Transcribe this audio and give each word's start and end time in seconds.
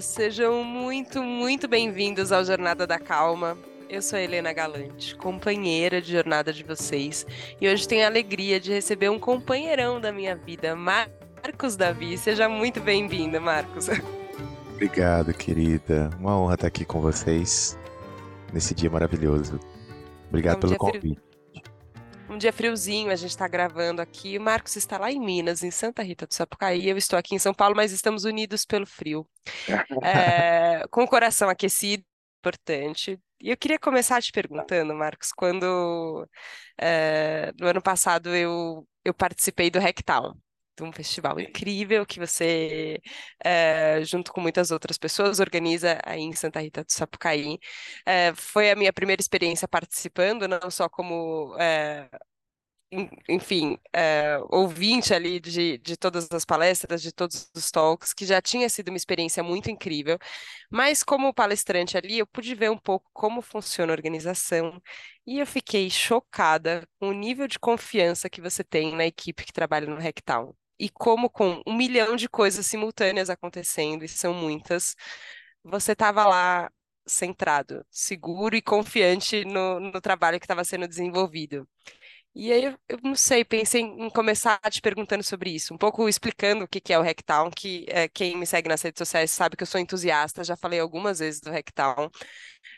sejam 0.00 0.64
muito, 0.64 1.22
muito 1.22 1.68
bem-vindos 1.68 2.32
ao 2.32 2.42
Jornada 2.42 2.86
da 2.86 2.98
Calma. 2.98 3.56
Eu 3.88 4.00
sou 4.00 4.18
a 4.18 4.22
Helena 4.22 4.52
Galante, 4.52 5.14
companheira 5.14 6.00
de 6.00 6.12
jornada 6.12 6.52
de 6.52 6.62
vocês, 6.64 7.26
e 7.60 7.68
hoje 7.68 7.86
tenho 7.86 8.04
a 8.04 8.06
alegria 8.06 8.58
de 8.58 8.72
receber 8.72 9.10
um 9.10 9.18
companheirão 9.18 10.00
da 10.00 10.10
minha 10.10 10.34
vida, 10.34 10.74
Marcos 10.74 11.76
Davi. 11.76 12.16
Seja 12.16 12.48
muito 12.48 12.80
bem-vindo, 12.80 13.40
Marcos. 13.40 13.88
Obrigado, 14.72 15.34
querida. 15.34 16.08
Uma 16.18 16.38
honra 16.38 16.54
estar 16.54 16.68
aqui 16.68 16.84
com 16.84 17.00
vocês 17.00 17.78
nesse 18.52 18.74
dia 18.74 18.88
maravilhoso. 18.88 19.60
Obrigado 20.28 20.56
um 20.56 20.60
pelo 20.60 20.76
convite. 20.76 21.29
Um 22.30 22.38
dia 22.38 22.52
friozinho, 22.52 23.10
a 23.10 23.16
gente 23.16 23.30
está 23.30 23.48
gravando 23.48 24.00
aqui. 24.00 24.38
O 24.38 24.40
Marcos 24.40 24.76
está 24.76 24.96
lá 24.96 25.10
em 25.10 25.18
Minas, 25.18 25.64
em 25.64 25.70
Santa 25.72 26.00
Rita 26.00 26.28
do 26.28 26.32
Sapucaí. 26.32 26.88
Eu 26.88 26.96
estou 26.96 27.18
aqui 27.18 27.34
em 27.34 27.40
São 27.40 27.52
Paulo, 27.52 27.74
mas 27.74 27.90
estamos 27.90 28.24
unidos 28.24 28.64
pelo 28.64 28.86
frio. 28.86 29.28
É, 30.04 30.86
com 30.90 31.02
o 31.02 31.08
coração 31.08 31.48
aquecido, 31.48 32.04
importante. 32.38 33.18
E 33.40 33.50
eu 33.50 33.56
queria 33.56 33.78
começar 33.80 34.22
te 34.22 34.30
perguntando, 34.30 34.94
Marcos, 34.94 35.32
quando 35.32 36.24
é, 36.80 37.52
no 37.58 37.66
ano 37.66 37.82
passado 37.82 38.34
eu, 38.34 38.86
eu 39.04 39.12
participei 39.12 39.68
do 39.68 39.80
Hacktown 39.80 40.34
um 40.82 40.92
festival 40.92 41.38
incrível 41.40 42.06
que 42.06 42.18
você, 42.18 43.00
é, 43.44 44.02
junto 44.04 44.32
com 44.32 44.40
muitas 44.40 44.70
outras 44.70 44.98
pessoas, 44.98 45.40
organiza 45.40 45.98
aí 46.04 46.20
em 46.20 46.32
Santa 46.32 46.60
Rita 46.60 46.84
do 46.84 46.92
Sapucaí. 46.92 47.58
É, 48.06 48.34
foi 48.34 48.70
a 48.70 48.76
minha 48.76 48.92
primeira 48.92 49.20
experiência 49.20 49.68
participando, 49.68 50.48
não 50.48 50.70
só 50.70 50.88
como 50.88 51.56
é, 51.58 52.08
enfim, 53.28 53.78
é, 53.92 54.38
ouvinte 54.50 55.14
ali 55.14 55.38
de, 55.38 55.78
de 55.78 55.96
todas 55.96 56.28
as 56.32 56.44
palestras, 56.44 57.00
de 57.00 57.12
todos 57.12 57.48
os 57.54 57.70
talks, 57.70 58.12
que 58.12 58.26
já 58.26 58.42
tinha 58.42 58.68
sido 58.68 58.88
uma 58.88 58.96
experiência 58.96 59.42
muito 59.42 59.70
incrível, 59.70 60.18
mas 60.70 61.02
como 61.02 61.32
palestrante 61.32 61.96
ali, 61.96 62.18
eu 62.18 62.26
pude 62.26 62.54
ver 62.54 62.70
um 62.70 62.78
pouco 62.78 63.08
como 63.12 63.40
funciona 63.42 63.92
a 63.92 63.96
organização 63.96 64.80
e 65.26 65.38
eu 65.38 65.46
fiquei 65.46 65.88
chocada 65.90 66.86
com 66.98 67.08
o 67.08 67.12
nível 67.12 67.46
de 67.46 67.58
confiança 67.58 68.28
que 68.28 68.40
você 68.40 68.64
tem 68.64 68.94
na 68.96 69.06
equipe 69.06 69.44
que 69.44 69.52
trabalha 69.52 69.86
no 69.86 69.96
Hacktown 69.96 70.54
e 70.78 70.88
como 70.88 71.28
com 71.30 71.62
um 71.66 71.76
milhão 71.76 72.16
de 72.16 72.28
coisas 72.28 72.66
simultâneas 72.66 73.30
acontecendo, 73.30 74.02
e 74.04 74.08
são 74.08 74.32
muitas, 74.34 74.96
você 75.62 75.92
estava 75.92 76.26
lá 76.26 76.70
centrado, 77.06 77.84
seguro 77.90 78.56
e 78.56 78.62
confiante 78.62 79.44
no, 79.44 79.80
no 79.80 80.00
trabalho 80.00 80.38
que 80.38 80.44
estava 80.44 80.64
sendo 80.64 80.86
desenvolvido. 80.88 81.68
E 82.32 82.52
aí, 82.52 82.64
eu, 82.64 82.78
não 83.02 83.16
sei, 83.16 83.44
pensei 83.44 83.80
em 83.82 84.08
começar 84.08 84.58
te 84.70 84.80
perguntando 84.80 85.22
sobre 85.24 85.50
isso, 85.50 85.74
um 85.74 85.78
pouco 85.78 86.08
explicando 86.08 86.64
o 86.64 86.68
que, 86.68 86.80
que 86.80 86.92
é 86.92 86.98
o 86.98 87.02
Hacktown, 87.02 87.50
que 87.50 87.84
é, 87.88 88.08
quem 88.08 88.36
me 88.36 88.46
segue 88.46 88.68
nas 88.68 88.80
redes 88.82 88.98
sociais 88.98 89.32
sabe 89.32 89.56
que 89.56 89.64
eu 89.64 89.66
sou 89.66 89.80
entusiasta, 89.80 90.44
já 90.44 90.56
falei 90.56 90.78
algumas 90.78 91.18
vezes 91.18 91.40
do 91.40 91.50
Hacktown, 91.50 92.08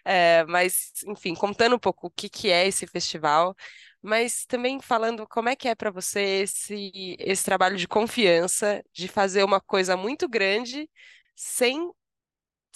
é, 0.04 0.44
mas, 0.46 0.92
enfim, 1.06 1.34
contando 1.34 1.76
um 1.76 1.78
pouco 1.78 2.08
o 2.08 2.10
que, 2.10 2.28
que 2.30 2.50
é 2.50 2.66
esse 2.68 2.86
festival, 2.86 3.54
mas 4.02 4.46
também 4.46 4.80
falando 4.80 5.26
como 5.28 5.48
é 5.50 5.56
que 5.56 5.68
é 5.68 5.74
para 5.74 5.90
você 5.90 6.42
esse, 6.44 7.16
esse 7.18 7.44
trabalho 7.44 7.76
de 7.76 7.88
confiança, 7.88 8.82
de 8.92 9.08
fazer 9.08 9.44
uma 9.44 9.60
coisa 9.60 9.96
muito 9.96 10.28
grande 10.28 10.88
sem 11.36 11.90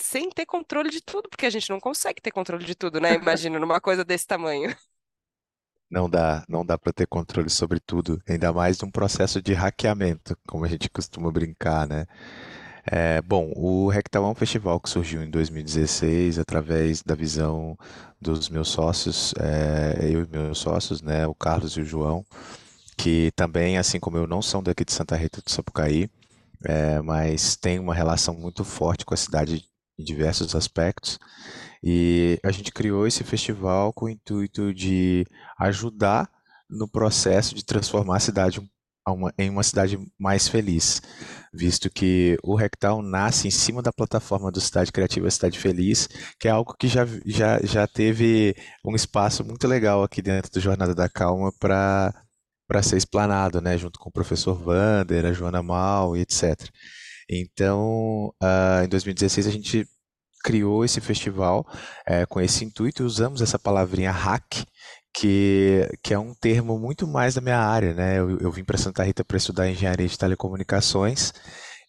sem 0.00 0.30
ter 0.30 0.46
controle 0.46 0.90
de 0.90 1.00
tudo, 1.02 1.28
porque 1.28 1.46
a 1.46 1.50
gente 1.50 1.70
não 1.70 1.80
consegue 1.80 2.20
ter 2.22 2.30
controle 2.32 2.64
de 2.64 2.74
tudo, 2.74 3.00
né? 3.00 3.14
Imagina 3.16 3.58
numa 3.58 3.80
coisa 3.80 4.04
desse 4.04 4.26
tamanho. 4.26 4.74
Não 5.90 6.10
dá, 6.10 6.44
não 6.48 6.66
dá 6.66 6.76
para 6.76 6.92
ter 6.92 7.06
controle 7.06 7.48
sobre 7.48 7.78
tudo, 7.78 8.20
ainda 8.28 8.52
mais 8.52 8.80
num 8.80 8.90
processo 8.90 9.40
de 9.40 9.52
hackeamento, 9.52 10.36
como 10.46 10.64
a 10.64 10.68
gente 10.68 10.90
costuma 10.90 11.30
brincar, 11.30 11.86
né? 11.86 12.06
É, 12.88 13.20
bom, 13.22 13.52
o 13.56 13.88
Rectal 13.88 14.24
é 14.24 14.28
um 14.28 14.34
festival 14.34 14.78
que 14.80 14.88
surgiu 14.88 15.22
em 15.22 15.30
2016 15.30 16.38
através 16.38 17.02
da 17.02 17.16
visão 17.16 17.76
dos 18.20 18.48
meus 18.48 18.68
sócios, 18.68 19.34
é, 19.40 20.08
eu 20.08 20.22
e 20.22 20.28
meus 20.28 20.58
sócios, 20.58 21.02
né, 21.02 21.26
o 21.26 21.34
Carlos 21.34 21.72
e 21.76 21.80
o 21.80 21.84
João, 21.84 22.24
que 22.96 23.32
também, 23.36 23.76
assim 23.76 23.98
como 24.00 24.16
eu, 24.16 24.26
não 24.26 24.40
são 24.40 24.62
daqui 24.62 24.84
de 24.84 24.92
Santa 24.92 25.16
Rita 25.16 25.42
do 25.42 25.50
Sapucaí, 25.50 26.08
é, 26.64 27.00
mas 27.02 27.56
tem 27.56 27.78
uma 27.78 27.94
relação 27.94 28.34
muito 28.34 28.64
forte 28.64 29.04
com 29.04 29.14
a 29.14 29.16
cidade 29.16 29.64
em 29.98 30.04
diversos 30.04 30.54
aspectos. 30.54 31.18
E 31.88 32.40
a 32.44 32.50
gente 32.50 32.72
criou 32.72 33.06
esse 33.06 33.22
festival 33.22 33.92
com 33.92 34.06
o 34.06 34.08
intuito 34.08 34.74
de 34.74 35.24
ajudar 35.56 36.28
no 36.68 36.88
processo 36.88 37.54
de 37.54 37.64
transformar 37.64 38.16
a 38.16 38.20
cidade 38.20 38.60
uma, 39.06 39.32
em 39.38 39.48
uma 39.48 39.62
cidade 39.62 39.96
mais 40.18 40.48
feliz, 40.48 41.00
visto 41.54 41.88
que 41.88 42.36
o 42.42 42.56
Rectal 42.56 43.00
nasce 43.02 43.46
em 43.46 43.52
cima 43.52 43.80
da 43.80 43.92
plataforma 43.92 44.50
do 44.50 44.60
Cidade 44.60 44.90
Criativa 44.90 45.30
Cidade 45.30 45.60
Feliz, 45.60 46.08
que 46.40 46.48
é 46.48 46.50
algo 46.50 46.74
que 46.76 46.88
já, 46.88 47.06
já, 47.24 47.60
já 47.62 47.86
teve 47.86 48.56
um 48.84 48.96
espaço 48.96 49.44
muito 49.44 49.68
legal 49.68 50.02
aqui 50.02 50.20
dentro 50.20 50.50
do 50.50 50.58
Jornada 50.58 50.92
da 50.92 51.08
Calma 51.08 51.52
para 51.60 52.12
para 52.66 52.82
ser 52.82 52.96
explanado, 52.96 53.60
né, 53.60 53.78
junto 53.78 53.96
com 54.00 54.08
o 54.08 54.12
professor 54.12 54.54
Vander, 54.54 55.24
a 55.24 55.32
Joana 55.32 55.62
Mal 55.62 56.16
e 56.16 56.22
etc. 56.22 56.68
Então, 57.30 58.34
uh, 58.42 58.84
em 58.84 58.88
2016 58.88 59.46
a 59.46 59.50
gente 59.52 59.86
criou 60.46 60.84
esse 60.84 61.00
festival 61.00 61.66
é, 62.06 62.24
com 62.24 62.40
esse 62.40 62.64
intuito 62.64 63.02
e 63.02 63.06
usamos 63.06 63.42
essa 63.42 63.58
palavrinha 63.58 64.12
hack 64.12 64.64
que, 65.12 65.88
que 66.00 66.14
é 66.14 66.18
um 66.18 66.32
termo 66.34 66.78
muito 66.78 67.04
mais 67.04 67.34
da 67.34 67.40
minha 67.40 67.58
área, 67.58 67.92
né? 67.92 68.20
Eu, 68.20 68.38
eu 68.38 68.52
vim 68.52 68.62
para 68.62 68.78
Santa 68.78 69.02
Rita 69.02 69.24
para 69.24 69.36
estudar 69.36 69.68
engenharia 69.68 70.06
de 70.06 70.16
telecomunicações 70.16 71.32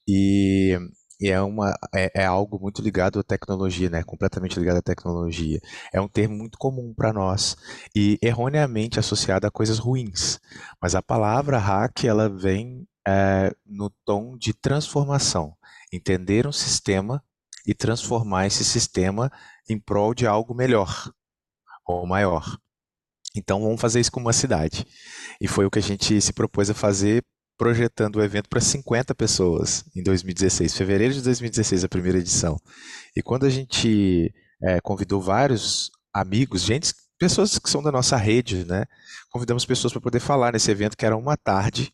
e, 0.08 0.76
e 1.22 1.30
é, 1.30 1.40
uma, 1.40 1.72
é, 1.94 2.24
é, 2.24 2.26
algo 2.26 2.58
muito 2.60 2.82
ligado 2.82 3.20
à 3.20 3.24
tecnologia, 3.24 3.92
né? 3.92 4.02
Completamente 4.02 4.58
ligado 4.60 4.78
à 4.78 4.82
tecnologia. 4.82 5.60
É 5.94 6.02
um 6.02 6.08
termo 6.08 6.36
muito 6.36 6.58
comum 6.58 6.96
para 6.96 7.14
nós 7.14 7.56
e 7.96 8.18
erroneamente 8.24 9.00
associado 9.00 9.46
a 9.46 9.52
coisas 9.52 9.78
ruins. 9.78 10.40
Mas 10.82 10.96
a 10.96 11.02
palavra 11.04 11.60
hack 11.60 12.06
ela 12.06 12.28
vem 12.28 12.88
é, 13.08 13.54
no 13.68 13.92
tom 14.04 14.36
de 14.36 14.52
transformação, 14.52 15.54
entender 15.94 16.48
um 16.48 16.52
sistema 16.52 17.22
e 17.68 17.76
transformar 17.76 18.48
esse 18.48 18.64
sistema 18.64 19.30
em 19.70 19.78
prol 19.78 20.14
de 20.14 20.26
algo 20.26 20.56
melhor 20.56 21.12
ou 21.86 22.08
maior. 22.08 22.58
Então 23.36 23.62
vamos 23.62 23.82
fazer 23.82 24.00
isso 24.00 24.12
com 24.12 24.22
uma 24.22 24.34
cidade. 24.34 24.88
E 25.40 25.48
foi 25.48 25.66
o 25.66 25.70
que 25.70 25.80
a 25.80 25.82
gente 25.82 26.20
se 26.22 26.32
propôs 26.34 26.70
a 26.70 26.74
fazer 26.74 27.24
projetando 27.58 28.18
o 28.18 28.24
evento 28.24 28.48
para 28.48 28.62
50 28.62 29.14
pessoas 29.16 29.84
em 29.96 30.04
2016, 30.04 30.78
fevereiro 30.78 31.14
de 31.14 31.22
2016, 31.22 31.84
a 31.84 31.90
primeira 31.90 32.20
edição. 32.20 32.58
E 33.16 33.22
quando 33.22 33.46
a 33.46 33.50
gente 33.50 34.32
é, 34.64 34.80
convidou 34.80 35.20
vários 35.20 35.92
amigos, 36.14 36.62
gente, 36.62 36.94
pessoas 37.18 37.58
que 37.58 37.70
são 37.70 37.82
da 37.82 37.92
nossa 37.92 38.16
rede, 38.16 38.64
né? 38.66 38.86
Convidamos 39.32 39.66
pessoas 39.66 39.92
para 39.92 40.02
poder 40.02 40.20
falar 40.20 40.54
nesse 40.54 40.70
evento 40.70 40.96
que 40.96 41.06
era 41.06 41.18
uma 41.18 41.36
tarde, 41.36 41.92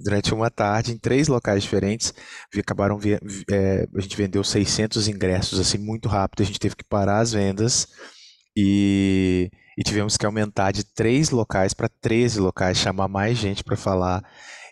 durante 0.00 0.32
uma 0.34 0.50
tarde, 0.50 0.92
em 0.92 0.98
três 0.98 1.28
locais 1.28 1.62
diferentes. 1.62 2.12
Acabaram, 2.58 2.98
é, 3.50 3.86
a 3.94 4.00
gente 4.00 4.16
vendeu 4.16 4.42
600 4.44 5.08
ingressos 5.08 5.58
assim 5.58 5.78
muito 5.78 6.08
rápido, 6.08 6.42
a 6.42 6.46
gente 6.46 6.60
teve 6.60 6.76
que 6.76 6.84
parar 6.84 7.20
as 7.20 7.32
vendas 7.32 7.88
e 8.56 9.50
e 9.78 9.82
tivemos 9.84 10.16
que 10.16 10.26
aumentar 10.26 10.72
de 10.72 10.82
três 10.82 11.30
locais 11.30 11.72
para 11.72 11.88
13 11.88 12.40
locais, 12.40 12.78
chamar 12.78 13.06
mais 13.06 13.38
gente 13.38 13.62
para 13.62 13.76
falar. 13.76 14.24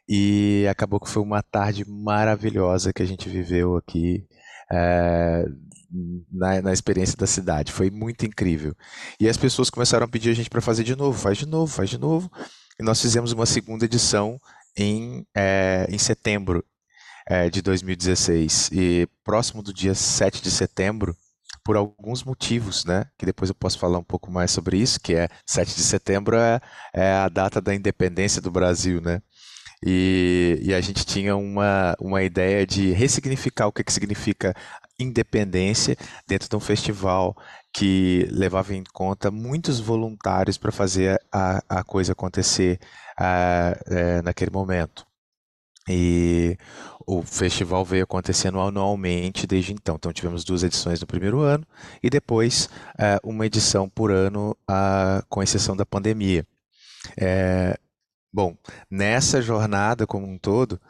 E 0.09 0.67
acabou 0.69 0.99
que 0.99 1.09
foi 1.09 1.23
uma 1.23 1.41
tarde 1.45 1.85
maravilhosa 1.89 2.93
que 2.93 3.05
a 3.05 3.07
gente 3.07 3.29
viveu 3.29 3.77
aqui 3.77 4.27
é, 4.73 5.45
na, 6.33 6.61
na, 6.61 6.73
experiência 6.73 7.17
da 7.17 7.27
cidade. 7.27 7.71
Foi 7.71 7.89
muito 7.89 8.27
incrível. 8.27 8.75
E 9.21 9.29
as 9.29 9.37
pessoas 9.37 9.71
começaram 9.71 10.05
a 10.05 10.09
pedir 10.09 10.31
a 10.31 10.35
gente 10.35 10.51
para 10.51 10.61
fazer 10.61 10.83
de 10.83 10.97
novo, 10.97 11.17
faz 11.17 11.39
de 11.39 11.47
novo, 11.47 11.73
faz 11.73 11.89
de 11.89 11.99
novo. 11.99 12.29
E 12.81 12.83
nós 12.83 13.01
fizemos 13.01 13.31
uma 13.31 13.47
segunda 13.47 13.85
edição 13.85 14.41
em, 14.77 15.27
é, 15.35 15.87
em 15.89 15.99
setembro 15.99 16.65
é, 17.27 17.51
de 17.51 17.63
2016. 17.63 18.71
E 18.73 19.09
próximo 19.25 19.63
do 19.63 19.73
dia 19.73 19.95
7 19.95 20.43
de 20.43 20.51
setembro, 20.51 21.17
por 21.65 21.77
alguns 21.77 22.23
motivos, 22.23 22.85
né? 22.85 23.07
Que 23.19 23.27
depois 23.27 23.51
eu 23.51 23.55
posso 23.55 23.79
falar 23.79 23.99
um 23.99 24.05
pouco 24.05 24.31
mais 24.31 24.51
sobre 24.53 24.79
isso, 24.79 25.01
que 25.01 25.15
é 25.15 25.29
7 25.45 25.75
de 25.75 25.83
setembro 25.83 26.37
é, 26.37 26.61
é 26.95 27.13
a 27.13 27.29
data 27.29 27.61
da 27.61 27.75
independência 27.75 28.41
do 28.41 28.51
Brasil, 28.51 29.01
né? 29.01 29.21
E, 29.85 30.59
e, 30.63 30.75
a 30.75 30.81
gente 30.81 31.05
tinha 31.05 31.37
uma, 31.37 31.95
uma 32.01 32.23
ideia 32.23 32.67
de 32.67 32.93
ressignificar 32.93 33.67
o 33.67 33.73
que, 33.73 33.85
que 33.85 33.93
significa 33.93 34.55
independência 34.99 35.97
dentro 36.27 36.49
de 36.49 36.57
um 36.57 36.61
festival 36.61 37.37
que 37.77 38.27
levava 38.33 38.75
em 38.75 38.83
conta 38.91 39.31
muitos 39.31 39.79
voluntários 39.79 40.57
para 40.57 40.73
fazer 40.73 41.21
a, 41.31 41.63
a 41.69 41.85
coisa 41.85 42.13
acontecer 42.13 42.81
uh, 43.21 44.23
naquele 44.25 44.51
momento. 44.51 45.07
E 45.87 46.57
o 47.07 47.23
festival 47.23 47.85
veio 47.85 48.05
acontecendo 48.05 48.59
anualmente 48.61 49.47
desde 49.47 49.75
então. 49.75 49.97
Então 49.97 50.11
tivemos 50.11 50.43
duas 50.43 50.63
edições 50.63 51.03
no 51.03 51.07
primeiro 51.07 51.43
ano 51.43 51.67
e 52.03 52.09
depois 52.09 52.71
é, 52.99 53.21
uma 53.23 53.45
edição 53.45 53.89
por 53.89 54.11
ano, 54.11 54.57
a, 54.67 55.23
com 55.29 55.43
exceção 55.43 55.77
da 55.77 55.85
pandemia. 55.85 56.47
É, 57.17 57.79
bom, 58.33 58.57
nessa 58.91 59.43
jornada 59.43 60.07
como 60.07 60.27
um 60.27 60.39
todo, 60.39 60.81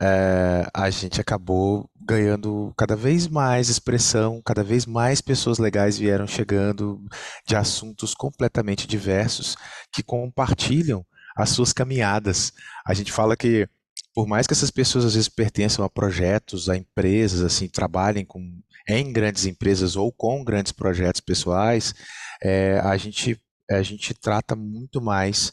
é, 0.00 0.66
a 0.74 0.90
gente 0.90 1.20
acabou 1.20 1.88
ganhando 2.06 2.72
cada 2.76 2.96
vez 2.96 3.28
mais 3.28 3.68
expressão, 3.68 4.40
cada 4.44 4.62
vez 4.62 4.86
mais 4.86 5.20
pessoas 5.20 5.58
legais 5.58 5.98
vieram 5.98 6.26
chegando 6.26 7.00
de 7.46 7.56
assuntos 7.56 8.14
completamente 8.14 8.86
diversos 8.86 9.56
que 9.92 10.02
compartilham 10.02 11.04
as 11.36 11.50
suas 11.50 11.72
caminhadas. 11.72 12.52
A 12.86 12.94
gente 12.94 13.12
fala 13.12 13.36
que 13.36 13.68
por 14.14 14.26
mais 14.26 14.46
que 14.46 14.52
essas 14.52 14.70
pessoas 14.70 15.04
às 15.04 15.14
vezes 15.14 15.28
pertençam 15.28 15.84
a 15.84 15.90
projetos, 15.90 16.68
a 16.68 16.76
empresas, 16.76 17.40
assim, 17.40 17.68
trabalhem 17.68 18.24
com, 18.24 18.60
em 18.88 19.12
grandes 19.12 19.46
empresas 19.46 19.96
ou 19.96 20.12
com 20.12 20.44
grandes 20.44 20.72
projetos 20.72 21.20
pessoais, 21.20 21.94
é, 22.42 22.78
a 22.80 22.96
gente 22.96 23.40
a 23.70 23.80
gente 23.80 24.12
trata 24.12 24.54
muito 24.54 25.00
mais 25.00 25.50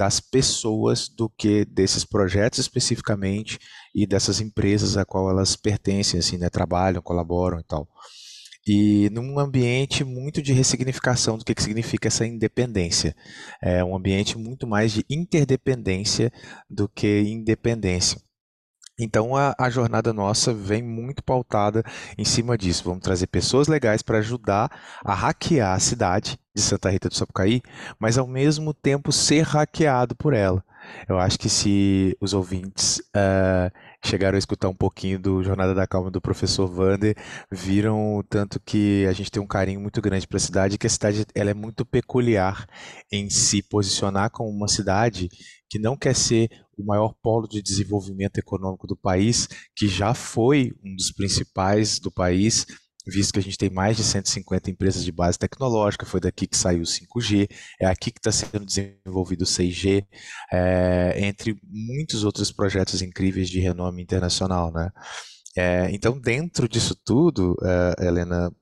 das 0.00 0.18
pessoas 0.18 1.10
do 1.10 1.28
que 1.28 1.62
desses 1.66 2.06
projetos 2.06 2.58
especificamente 2.58 3.58
e 3.94 4.06
dessas 4.06 4.40
empresas 4.40 4.96
a 4.96 5.04
qual 5.04 5.28
elas 5.28 5.56
pertencem, 5.56 6.18
assim, 6.18 6.38
né, 6.38 6.48
trabalham, 6.48 7.02
colaboram 7.02 7.60
e 7.60 7.62
tal. 7.62 7.86
E 8.66 9.10
num 9.10 9.38
ambiente 9.38 10.02
muito 10.02 10.40
de 10.40 10.54
ressignificação 10.54 11.36
do 11.36 11.44
que, 11.44 11.54
que 11.54 11.62
significa 11.62 12.08
essa 12.08 12.26
independência. 12.26 13.14
É 13.62 13.84
um 13.84 13.94
ambiente 13.94 14.38
muito 14.38 14.66
mais 14.66 14.90
de 14.90 15.04
interdependência 15.10 16.32
do 16.68 16.88
que 16.88 17.20
independência. 17.20 18.18
Então 19.00 19.34
a, 19.34 19.54
a, 19.58 19.70
jornada 19.70 20.12
nossa 20.12 20.52
vem 20.52 20.82
muito 20.82 21.24
pautada 21.24 21.82
em 22.18 22.24
cima 22.24 22.56
disso. 22.56 22.84
Vamos 22.84 23.02
trazer 23.02 23.26
pessoas 23.26 23.66
legais 23.66 24.02
para 24.02 24.18
ajudar 24.18 24.70
a 25.02 25.14
hackear 25.14 25.74
a 25.74 25.80
cidade 25.80 26.38
de 26.54 26.60
Santa 26.60 26.90
Rita 26.90 27.08
do 27.08 27.14
Sapucaí, 27.14 27.62
mas 27.98 28.18
ao 28.18 28.26
mesmo 28.26 28.74
tempo 28.74 29.10
ser 29.10 29.42
hackeado 29.42 30.14
por 30.14 30.34
ela. 30.34 30.62
Eu 31.08 31.18
acho 31.18 31.38
que 31.38 31.48
se 31.48 32.16
os 32.20 32.34
ouvintes 32.34 32.98
uh, 33.16 33.70
chegaram 34.04 34.36
a 34.36 34.38
escutar 34.38 34.68
um 34.68 34.74
pouquinho 34.74 35.18
do 35.18 35.42
Jornada 35.42 35.74
da 35.74 35.86
Calma 35.86 36.10
do 36.10 36.20
professor 36.20 36.66
Vander, 36.66 37.14
viram 37.50 38.16
o 38.16 38.22
tanto 38.22 38.58
que 38.60 39.06
a 39.06 39.12
gente 39.12 39.30
tem 39.30 39.42
um 39.42 39.46
carinho 39.46 39.80
muito 39.80 40.00
grande 40.00 40.26
para 40.26 40.36
a 40.36 40.40
cidade, 40.40 40.78
que 40.78 40.86
a 40.86 40.90
cidade 40.90 41.26
ela 41.34 41.50
é 41.50 41.54
muito 41.54 41.84
peculiar 41.84 42.66
em 43.10 43.28
se 43.30 43.62
posicionar 43.62 44.30
como 44.30 44.48
uma 44.50 44.68
cidade 44.68 45.28
que 45.70 45.78
não 45.78 45.96
quer 45.96 46.14
ser 46.14 46.50
o 46.76 46.84
maior 46.84 47.14
polo 47.22 47.46
de 47.46 47.62
desenvolvimento 47.62 48.38
econômico 48.38 48.86
do 48.86 48.96
país, 48.96 49.48
que 49.76 49.86
já 49.86 50.12
foi 50.12 50.72
um 50.84 50.94
dos 50.96 51.12
principais 51.12 52.00
do 52.00 52.10
país, 52.10 52.66
visto 53.06 53.32
que 53.32 53.38
a 53.38 53.42
gente 53.42 53.56
tem 53.56 53.70
mais 53.70 53.96
de 53.96 54.02
150 54.02 54.70
empresas 54.70 55.04
de 55.04 55.12
base 55.12 55.38
tecnológica, 55.38 56.04
foi 56.04 56.20
daqui 56.20 56.46
que 56.46 56.56
saiu 56.56 56.82
o 56.82 56.86
5G, 56.86 57.48
é 57.80 57.86
aqui 57.86 58.10
que 58.10 58.18
está 58.18 58.32
sendo 58.32 58.64
desenvolvido 58.64 59.42
o 59.42 59.46
6G, 59.46 60.04
é, 60.52 61.14
entre 61.24 61.56
muitos 61.62 62.24
outros 62.24 62.50
projetos 62.50 63.00
incríveis 63.00 63.48
de 63.48 63.60
renome 63.60 64.02
internacional, 64.02 64.72
né? 64.72 64.90
É, 65.56 65.90
então, 65.90 66.18
dentro 66.18 66.68
disso 66.68 66.94
tudo, 67.04 67.56
é, 67.62 68.06
Helena, 68.06 68.52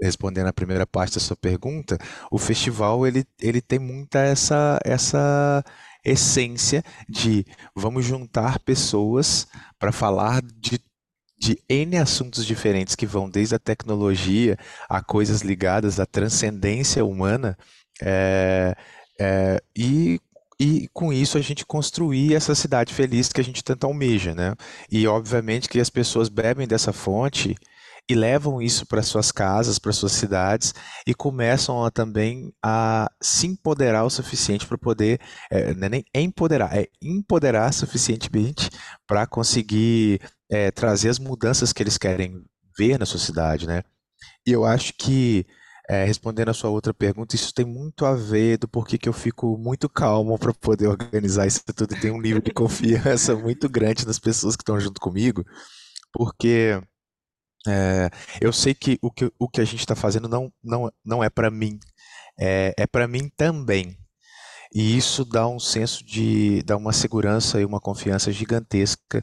respondendo 0.00 0.46
a 0.46 0.52
primeira 0.52 0.86
parte 0.86 1.14
da 1.14 1.20
sua 1.20 1.36
pergunta, 1.36 1.98
o 2.30 2.38
festival 2.38 3.06
ele, 3.06 3.24
ele 3.40 3.60
tem 3.60 3.78
muita 3.78 4.20
essa 4.20 4.78
essa 4.84 5.64
essência 6.08 6.82
de 7.08 7.44
vamos 7.74 8.04
juntar 8.04 8.58
pessoas 8.60 9.46
para 9.78 9.92
falar 9.92 10.42
de, 10.42 10.80
de 11.38 11.58
N 11.68 11.96
assuntos 11.96 12.44
diferentes 12.44 12.94
que 12.94 13.06
vão 13.06 13.28
desde 13.28 13.54
a 13.54 13.58
tecnologia 13.58 14.56
a 14.88 15.02
coisas 15.02 15.42
ligadas 15.42 16.00
à 16.00 16.06
transcendência 16.06 17.04
humana 17.04 17.56
é, 18.02 18.74
é, 19.20 19.62
e 19.76 20.20
e 20.60 20.88
com 20.92 21.12
isso 21.12 21.38
a 21.38 21.40
gente 21.40 21.64
construir 21.64 22.34
essa 22.34 22.52
cidade 22.52 22.92
feliz 22.92 23.32
que 23.32 23.40
a 23.40 23.44
gente 23.44 23.62
tanto 23.62 23.86
almeja, 23.86 24.34
né? 24.34 24.56
E 24.90 25.06
obviamente 25.06 25.68
que 25.68 25.78
as 25.78 25.88
pessoas 25.88 26.28
bebem 26.28 26.66
dessa 26.66 26.92
fonte 26.92 27.54
e 28.08 28.14
levam 28.14 28.62
isso 28.62 28.86
para 28.86 29.02
suas 29.02 29.30
casas, 29.30 29.78
para 29.78 29.92
suas 29.92 30.12
cidades 30.12 30.72
e 31.06 31.14
começam 31.14 31.84
a, 31.84 31.90
também 31.90 32.52
a 32.64 33.10
se 33.20 33.46
empoderar 33.46 34.04
o 34.04 34.10
suficiente 34.10 34.66
para 34.66 34.78
poder, 34.78 35.20
é, 35.50 35.74
não 35.74 35.86
é 35.86 35.88
nem 35.90 36.04
empoderar, 36.14 36.74
é 36.76 36.88
empoderar 37.02 37.72
suficientemente 37.72 38.70
para 39.06 39.26
conseguir 39.26 40.20
é, 40.50 40.70
trazer 40.70 41.10
as 41.10 41.18
mudanças 41.18 41.72
que 41.72 41.82
eles 41.82 41.98
querem 41.98 42.42
ver 42.76 42.98
na 42.98 43.04
sua 43.04 43.20
cidade, 43.20 43.66
né? 43.66 43.82
E 44.46 44.52
eu 44.52 44.64
acho 44.64 44.94
que 44.94 45.46
é, 45.88 46.04
respondendo 46.04 46.50
a 46.50 46.54
sua 46.54 46.70
outra 46.70 46.92
pergunta, 46.92 47.34
isso 47.34 47.52
tem 47.52 47.64
muito 47.64 48.04
a 48.04 48.14
ver 48.14 48.58
do 48.58 48.68
porquê 48.68 48.98
que 48.98 49.08
eu 49.08 49.12
fico 49.12 49.56
muito 49.58 49.88
calmo 49.88 50.38
para 50.38 50.52
poder 50.52 50.86
organizar 50.86 51.46
isso 51.46 51.62
tudo 51.74 51.94
e 51.94 52.00
ter 52.00 52.10
um 52.10 52.20
nível 52.20 52.42
de 52.42 52.52
confiança 52.52 53.34
muito 53.36 53.68
grande 53.68 54.06
nas 54.06 54.18
pessoas 54.18 54.54
que 54.54 54.62
estão 54.62 54.78
junto 54.78 55.00
comigo, 55.00 55.44
porque 56.12 56.80
é, 57.66 58.10
eu 58.40 58.52
sei 58.52 58.74
que 58.74 58.98
o 59.02 59.10
que, 59.10 59.32
o 59.38 59.48
que 59.48 59.60
a 59.60 59.64
gente 59.64 59.80
está 59.80 59.96
fazendo 59.96 60.28
não, 60.28 60.52
não, 60.62 60.90
não 61.04 61.24
é 61.24 61.30
para 61.30 61.50
mim, 61.50 61.78
é, 62.38 62.74
é 62.76 62.86
para 62.86 63.08
mim 63.08 63.28
também. 63.36 63.96
E 64.72 64.96
isso 64.96 65.24
dá 65.24 65.48
um 65.48 65.58
senso 65.58 66.04
de, 66.04 66.62
dá 66.62 66.76
uma 66.76 66.92
segurança 66.92 67.60
e 67.60 67.64
uma 67.64 67.80
confiança 67.80 68.30
gigantesca 68.30 69.22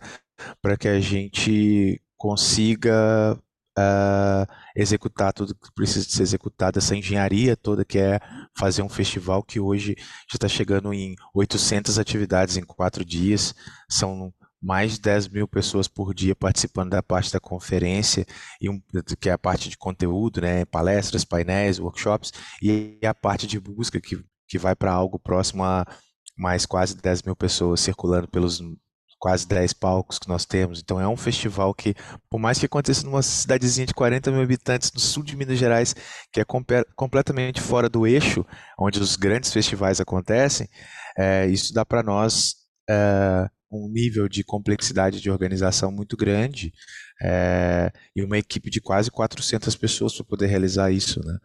para 0.61 0.75
que 0.75 0.87
a 0.87 0.99
gente 0.99 2.01
consiga 2.17 3.39
uh, 3.77 4.53
executar 4.75 5.33
tudo 5.33 5.55
que 5.55 5.71
precisa 5.73 6.07
ser 6.09 6.23
executado, 6.23 6.79
essa 6.79 6.95
engenharia 6.95 7.55
toda 7.55 7.85
que 7.85 7.99
é 7.99 8.19
fazer 8.57 8.81
um 8.81 8.89
festival 8.89 9.43
que 9.43 9.59
hoje 9.59 9.95
já 10.29 10.35
está 10.35 10.47
chegando 10.47 10.93
em 10.93 11.15
800 11.33 11.99
atividades 11.99 12.57
em 12.57 12.63
quatro 12.63 13.05
dias, 13.05 13.53
são 13.89 14.33
mais 14.65 14.93
de 14.93 15.01
10 15.01 15.27
mil 15.29 15.47
pessoas 15.47 15.87
por 15.87 16.11
dia 16.11 16.35
participando 16.35 16.89
da 16.89 17.03
parte 17.03 17.31
da 17.31 17.39
conferência, 17.39 18.25
e 18.59 18.67
um, 18.67 18.81
que 19.19 19.29
é 19.29 19.31
a 19.31 19.37
parte 19.37 19.69
de 19.69 19.77
conteúdo, 19.77 20.41
né, 20.41 20.65
palestras, 20.65 21.23
painéis, 21.23 21.79
workshops, 21.79 22.31
e 22.61 22.97
a 23.05 23.13
parte 23.13 23.45
de 23.45 23.59
busca, 23.59 24.01
que, 24.01 24.19
que 24.47 24.57
vai 24.57 24.75
para 24.75 24.91
algo 24.91 25.19
próximo 25.19 25.63
a 25.63 25.85
mais 26.35 26.65
quase 26.65 26.97
10 26.97 27.21
mil 27.21 27.35
pessoas 27.35 27.79
circulando 27.79 28.27
pelos 28.27 28.59
quase 29.19 29.47
10 29.47 29.73
palcos 29.73 30.17
que 30.17 30.27
nós 30.27 30.45
temos. 30.45 30.81
Então 30.81 30.99
é 30.99 31.07
um 31.07 31.15
festival 31.15 31.73
que, 31.73 31.95
por 32.29 32.39
mais 32.39 32.57
que 32.57 32.65
aconteça 32.65 33.05
numa 33.05 33.21
cidadezinha 33.21 33.85
de 33.85 33.93
40 33.93 34.31
mil 34.31 34.41
habitantes 34.41 34.91
no 34.91 34.99
sul 34.99 35.23
de 35.23 35.37
Minas 35.37 35.59
Gerais, 35.59 35.95
que 36.33 36.41
é 36.41 36.45
completamente 36.95 37.61
fora 37.61 37.87
do 37.87 38.05
eixo 38.05 38.45
onde 38.79 38.99
os 38.99 39.15
grandes 39.15 39.53
festivais 39.53 40.01
acontecem, 40.01 40.67
é, 41.17 41.45
isso 41.47 41.73
dá 41.73 41.85
para 41.85 42.03
nós 42.03 42.55
é, 42.89 43.49
um 43.71 43.89
nível 43.89 44.27
de 44.27 44.43
complexidade 44.43 45.21
de 45.21 45.29
organização 45.29 45.91
muito 45.91 46.15
grande 46.15 46.71
é, 47.21 47.91
e 48.15 48.23
uma 48.23 48.37
equipe 48.37 48.69
de 48.69 48.81
quase 48.81 49.11
400 49.11 49.75
pessoas 49.75 50.13
para 50.15 50.25
poder 50.25 50.47
realizar 50.47 50.91
isso, 50.91 51.19
né? 51.25 51.37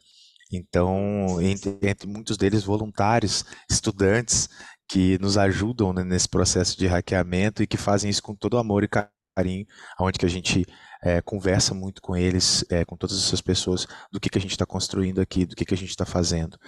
Então, 0.53 1.41
entre, 1.41 1.79
entre, 1.83 2.09
muitos 2.09 2.37
deles 2.37 2.65
voluntários, 2.65 3.45
estudantes 3.71 4.49
que 4.89 5.17
nos 5.19 5.39
ajudam 5.39 5.93
né, 5.93 6.03
nesse 6.03 6.29
processo 6.29 6.77
de 6.77 6.89
hackeamento 6.89 7.63
e 7.63 7.67
que 7.67 7.77
fazem 7.77 8.11
isso 8.11 8.23
com 8.23 8.35
todo 8.35 8.59
amor 8.59 8.83
e 8.83 8.89
carinho, 8.89 9.65
onde 10.01 10.19
que 10.19 10.27
a 10.27 10.29
gente 10.29 10.67
é, 11.03 11.23
conversa 11.23 11.73
muito 11.73 12.03
com 12.03 12.17
eles, 12.17 12.65
é, 12.69 12.85
com 12.85 12.97
todas 12.97 13.17
essas 13.17 13.41
pessoas, 13.41 13.87
do 14.11 14.19
que, 14.19 14.29
que 14.29 14.39
a 14.39 14.41
gente 14.41 14.51
está 14.51 14.67
construindo 14.67 15.21
aqui, 15.21 15.47
do 15.47 15.55
que, 15.55 15.65
que 15.65 15.75
a 15.75 15.77
gente 15.77 15.91
está 15.91 16.05
fazendo. 16.05 16.59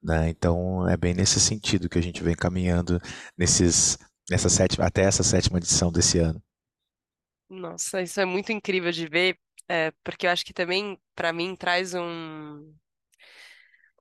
Né? 0.00 0.28
Então, 0.28 0.88
é 0.88 0.96
bem 0.96 1.12
nesse 1.12 1.40
sentido 1.40 1.88
que 1.88 1.98
a 1.98 2.02
gente 2.02 2.22
vem 2.22 2.36
caminhando 2.36 3.00
nesses 3.36 3.98
nessa 4.30 4.48
sétima, 4.48 4.86
até 4.86 5.02
essa 5.02 5.22
sétima 5.22 5.58
edição 5.58 5.92
desse 5.92 6.18
ano. 6.18 6.42
Nossa, 7.48 8.00
isso 8.02 8.20
é 8.20 8.24
muito 8.24 8.50
incrível 8.50 8.90
de 8.90 9.06
ver, 9.06 9.38
é, 9.68 9.90
porque 10.02 10.26
eu 10.26 10.30
acho 10.30 10.44
que 10.44 10.54
também, 10.54 10.98
para 11.14 11.32
mim, 11.32 11.54
traz 11.54 11.92
um, 11.94 12.74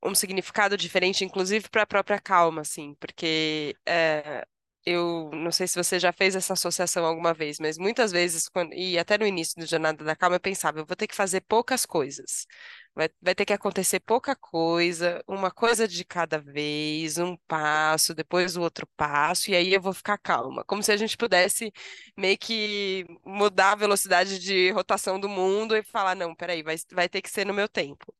um 0.03 0.15
significado 0.15 0.77
diferente, 0.77 1.23
inclusive 1.23 1.69
para 1.69 1.83
a 1.83 1.87
própria 1.87 2.19
calma, 2.19 2.61
assim, 2.61 2.95
porque 2.95 3.75
é, 3.85 4.45
eu 4.85 5.29
não 5.33 5.51
sei 5.51 5.67
se 5.67 5.75
você 5.75 5.99
já 5.99 6.11
fez 6.11 6.35
essa 6.35 6.53
associação 6.53 7.05
alguma 7.05 7.33
vez, 7.33 7.59
mas 7.59 7.77
muitas 7.77 8.11
vezes, 8.11 8.49
quando, 8.49 8.73
e 8.73 8.97
até 8.97 9.17
no 9.17 9.25
início 9.25 9.59
do 9.59 9.65
Jornada 9.65 10.03
da 10.03 10.15
Calma, 10.15 10.35
eu 10.37 10.39
pensava, 10.39 10.79
eu 10.79 10.85
vou 10.85 10.95
ter 10.95 11.07
que 11.07 11.15
fazer 11.15 11.41
poucas 11.41 11.85
coisas. 11.85 12.45
Vai, 12.93 13.09
vai 13.21 13.33
ter 13.35 13.45
que 13.45 13.53
acontecer 13.53 13.99
pouca 14.01 14.35
coisa, 14.35 15.23
uma 15.27 15.49
coisa 15.51 15.87
de 15.87 16.03
cada 16.03 16.37
vez, 16.39 17.17
um 17.17 17.37
passo, 17.47 18.13
depois 18.13 18.57
o 18.57 18.61
outro 18.61 18.85
passo, 18.97 19.49
e 19.51 19.55
aí 19.55 19.73
eu 19.73 19.81
vou 19.81 19.93
ficar 19.93 20.17
calma. 20.17 20.63
Como 20.65 20.83
se 20.83 20.91
a 20.91 20.97
gente 20.97 21.15
pudesse 21.17 21.71
meio 22.17 22.37
que 22.37 23.05
mudar 23.25 23.71
a 23.73 23.75
velocidade 23.75 24.39
de 24.39 24.71
rotação 24.71 25.19
do 25.19 25.29
mundo 25.29 25.75
e 25.75 25.83
falar: 25.83 26.15
não, 26.15 26.35
peraí, 26.35 26.63
vai, 26.63 26.75
vai 26.91 27.07
ter 27.09 27.21
que 27.21 27.29
ser 27.29 27.45
no 27.45 27.53
meu 27.53 27.69
tempo. 27.69 28.13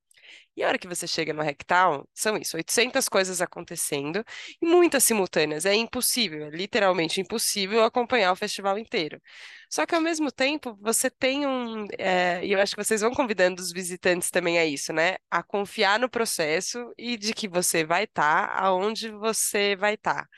E 0.56 0.64
a 0.64 0.68
hora 0.68 0.78
que 0.78 0.88
você 0.88 1.08
chega 1.08 1.34
no 1.34 1.42
Hacktown, 1.42 2.04
são 2.14 2.38
isso, 2.38 2.58
800 2.58 3.08
coisas 3.08 3.42
acontecendo 3.42 4.24
e 4.62 4.66
muitas 4.66 5.04
simultâneas. 5.04 5.66
É 5.66 5.74
impossível, 5.74 6.48
é 6.48 6.50
literalmente 6.50 7.22
impossível 7.22 7.84
acompanhar 7.84 8.32
o 8.32 8.36
festival 8.36 8.78
inteiro. 8.78 9.22
Só 9.70 9.86
que 9.86 9.96
ao 9.96 10.02
mesmo 10.02 10.32
tempo, 10.32 10.78
você 10.82 11.10
tem 11.10 11.48
um. 11.48 11.86
É, 11.98 12.46
e 12.46 12.52
eu 12.52 12.60
acho 12.60 12.76
que 12.76 12.84
vocês 12.84 13.02
vão 13.02 13.12
convidando 13.14 13.62
os 13.62 13.72
visitantes 13.72 14.30
também 14.30 14.60
a 14.60 14.66
isso, 14.66 14.92
né? 14.92 15.16
A 15.30 15.42
confiar 15.42 16.00
no 16.00 16.10
processo 16.10 16.94
e 16.98 17.18
de 17.18 17.34
que 17.34 17.48
você 17.48 17.86
vai 17.86 18.04
estar 18.04 18.48
tá 18.48 18.60
aonde 18.66 19.10
você 19.10 19.76
vai 19.76 19.94
estar. 19.96 20.24
Tá. 20.24 20.30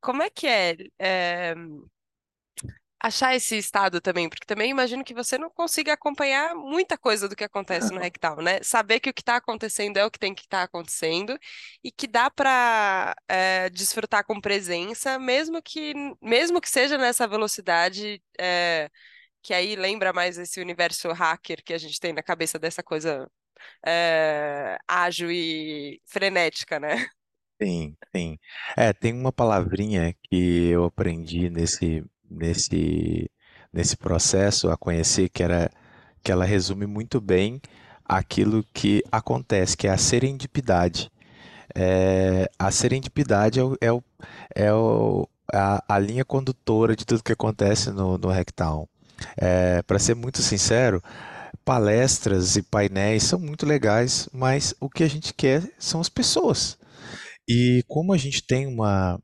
Como 0.00 0.22
é 0.22 0.30
que 0.30 0.46
é, 0.46 0.76
é 0.98 1.54
achar 3.00 3.34
esse 3.34 3.56
estado 3.56 4.00
também, 4.00 4.28
porque 4.28 4.44
também 4.44 4.70
imagino 4.70 5.04
que 5.04 5.14
você 5.14 5.38
não 5.38 5.50
consiga 5.50 5.92
acompanhar 5.92 6.54
muita 6.54 6.98
coisa 6.98 7.28
do 7.28 7.36
que 7.36 7.44
acontece 7.44 7.92
no 7.92 8.00
Rectal, 8.00 8.42
né? 8.42 8.60
Saber 8.62 9.00
que 9.00 9.10
o 9.10 9.14
que 9.14 9.22
está 9.22 9.36
acontecendo 9.36 9.96
é 9.98 10.04
o 10.04 10.10
que 10.10 10.18
tem 10.18 10.34
que 10.34 10.42
estar 10.42 10.58
tá 10.58 10.64
acontecendo 10.64 11.38
e 11.82 11.92
que 11.92 12.06
dá 12.06 12.30
para 12.30 13.14
é, 13.28 13.70
desfrutar 13.70 14.24
com 14.24 14.40
presença, 14.40 15.18
mesmo 15.18 15.62
que 15.62 15.94
mesmo 16.20 16.60
que 16.60 16.68
seja 16.68 16.98
nessa 16.98 17.26
velocidade 17.28 18.22
é, 18.38 18.90
que 19.42 19.54
aí 19.54 19.76
lembra 19.76 20.12
mais 20.12 20.38
esse 20.38 20.60
universo 20.60 21.12
hacker 21.12 21.62
que 21.64 21.72
a 21.72 21.78
gente 21.78 22.00
tem 22.00 22.12
na 22.12 22.22
cabeça 22.22 22.58
dessa 22.58 22.82
coisa 22.82 23.30
é, 23.86 24.78
ágil 24.86 25.30
e 25.30 26.00
frenética, 26.06 26.80
né? 26.80 27.08
Sim, 27.60 27.96
sim. 28.14 28.38
É, 28.76 28.92
tem 28.92 29.12
uma 29.12 29.32
palavrinha 29.32 30.14
que 30.24 30.68
eu 30.68 30.84
aprendi 30.84 31.50
nesse, 31.50 32.04
nesse, 32.30 33.30
nesse 33.72 33.96
processo 33.96 34.70
a 34.70 34.76
conhecer 34.76 35.28
que 35.28 35.42
era 35.42 35.70
que 36.22 36.32
ela 36.32 36.44
resume 36.44 36.86
muito 36.86 37.20
bem 37.20 37.60
aquilo 38.04 38.64
que 38.74 39.02
acontece, 39.10 39.76
que 39.76 39.86
é 39.86 39.90
a 39.90 39.98
serendipidade. 39.98 41.10
É, 41.74 42.50
a 42.58 42.70
serendipidade 42.70 43.60
é, 43.60 43.62
o, 43.62 43.76
é, 43.80 43.92
o, 43.92 44.02
é 44.54 44.72
o, 44.72 45.28
a, 45.52 45.84
a 45.88 45.98
linha 45.98 46.24
condutora 46.24 46.96
de 46.96 47.04
tudo 47.04 47.22
que 47.22 47.32
acontece 47.32 47.90
no, 47.90 48.18
no 48.18 48.28
Hacktown. 48.28 48.88
É, 49.36 49.82
Para 49.82 49.98
ser 49.98 50.14
muito 50.14 50.42
sincero, 50.42 51.02
palestras 51.64 52.56
e 52.56 52.62
painéis 52.62 53.24
são 53.24 53.38
muito 53.38 53.66
legais, 53.66 54.28
mas 54.32 54.74
o 54.80 54.88
que 54.88 55.04
a 55.04 55.08
gente 55.08 55.34
quer 55.34 55.62
são 55.78 56.00
as 56.00 56.08
pessoas. 56.08 56.78
E 57.48 57.82
como 57.88 58.12
a 58.12 58.16
gente 58.16 58.42
tem 58.46 58.66
uma, 58.66 59.20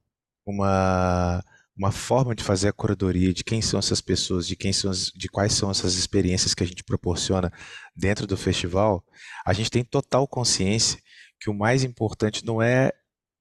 uma, 0.46 1.42
uma 1.76 1.90
forma 1.90 2.34
de 2.34 2.44
fazer 2.44 2.68
a 2.68 2.72
curadoria 2.72 3.32
de 3.32 3.42
quem 3.42 3.60
são 3.60 3.78
essas 3.78 4.00
pessoas, 4.00 4.46
de 4.46 4.54
quem 4.54 4.72
são 4.72 4.90
de 4.92 5.28
quais 5.28 5.52
são 5.52 5.70
essas 5.70 5.94
experiências 5.94 6.54
que 6.54 6.62
a 6.62 6.66
gente 6.66 6.84
proporciona 6.84 7.52
dentro 7.96 8.26
do 8.26 8.36
festival, 8.36 9.04
a 9.44 9.52
gente 9.52 9.70
tem 9.70 9.84
total 9.84 10.26
consciência 10.28 10.98
que 11.40 11.50
o 11.50 11.54
mais 11.54 11.82
importante 11.82 12.44
não 12.44 12.62
é 12.62 12.92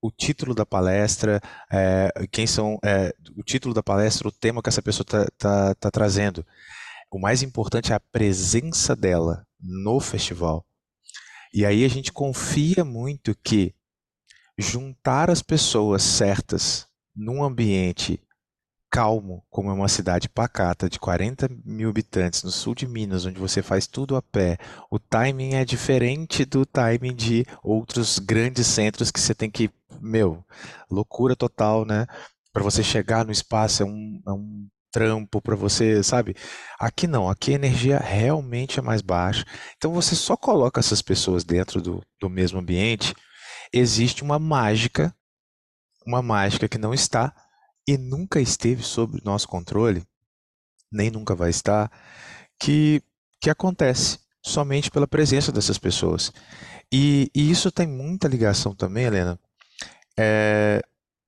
o 0.02 0.12
título 0.12 0.54
da 0.54 0.66
palestra, 0.66 1.40
é, 1.72 2.12
quem 2.30 2.46
são, 2.46 2.78
é, 2.84 3.16
o 3.38 3.44
título 3.44 3.74
da 3.74 3.82
palestra, 3.82 4.28
o 4.28 4.32
tema 4.32 4.62
que 4.62 4.68
essa 4.68 4.82
pessoa 4.82 5.06
está 5.06 5.25
tá, 5.38 5.75
tá 5.75 5.92
trazendo. 5.92 6.46
O 7.10 7.18
mais 7.18 7.42
importante 7.42 7.94
é 7.94 7.96
a 7.96 8.00
presença 8.00 8.96
dela 8.96 9.48
no 9.62 10.02
festival. 10.02 10.66
E 11.54 11.66
aí 11.66 11.86
a 11.86 11.88
gente 11.88 12.12
confia 12.12 12.84
muito 12.84 13.34
que 13.42 13.74
juntar 14.58 15.30
as 15.30 15.42
pessoas 15.42 16.04
certas 16.04 16.88
num 17.15 17.43
ambiente 17.43 18.20
calmo, 18.93 19.43
como 19.50 19.72
é 19.72 19.74
uma 19.74 19.88
cidade 19.88 20.29
pacata 20.29 20.88
de 20.88 21.00
40 21.00 21.50
mil 21.65 21.89
habitantes 21.89 22.43
no 22.43 22.51
sul 22.51 22.75
de 22.75 22.88
Minas, 22.88 23.25
onde 23.25 23.39
você 23.39 23.62
faz 23.63 23.88
tudo 23.88 24.15
a 24.15 24.22
pé, 24.22 24.58
o 24.91 25.00
timing 25.00 25.55
é 25.55 25.65
diferente 25.65 26.46
do 26.46 26.63
timing 26.63 27.15
de 27.15 27.43
outros 27.63 28.20
grandes 28.20 28.67
centros 28.67 29.10
que 29.10 29.20
você 29.20 29.34
tem 29.34 29.50
que, 29.50 29.72
meu, 30.00 30.46
loucura 30.91 31.36
total, 31.36 31.86
né? 31.86 32.05
Para 32.51 32.62
você 32.62 32.84
chegar 32.84 33.25
no 33.25 33.32
espaço 33.32 33.82
é 33.82 33.86
um, 33.86 34.22
é 34.27 34.32
um 34.32 34.67
trampo 34.91 35.41
para 35.41 35.55
você, 35.55 36.03
sabe? 36.03 36.36
Aqui 36.79 37.08
não, 37.08 37.27
aqui 37.27 37.51
a 37.53 37.55
energia 37.55 37.98
realmente 37.98 38.77
é 38.77 38.82
mais 38.84 39.01
baixa. 39.01 39.43
Então 39.75 39.91
você 39.91 40.15
só 40.15 40.38
coloca 40.38 40.79
essas 40.79 41.01
pessoas 41.01 41.43
dentro 41.43 41.82
do, 41.82 42.03
do 42.22 42.29
mesmo 42.29 42.60
ambiente 42.60 43.15
existe 43.74 44.22
uma 44.22 44.38
mágica, 44.38 45.13
uma 46.06 46.22
mágica 46.22 46.68
que 46.68 46.78
não 46.78 46.94
está 46.94 47.34
e 47.88 47.98
nunca 47.98 48.40
esteve 48.40 48.84
sob 48.84 49.20
nosso 49.24 49.48
controle, 49.48 50.06
nem 50.92 51.10
nunca 51.10 51.36
vai 51.36 51.50
estar, 51.50 51.92
que, 52.60 53.02
que 53.42 53.50
acontece 53.50 54.20
somente 54.42 54.92
pela 54.92 55.08
presença 55.08 55.52
dessas 55.52 55.78
pessoas. 55.78 56.32
E, 56.92 57.30
e 57.34 57.50
isso 57.50 57.72
tem 57.72 57.88
muita 57.88 58.28
ligação 58.28 58.76
também, 58.76 59.06
Helena, 59.06 59.40
é, 60.18 60.82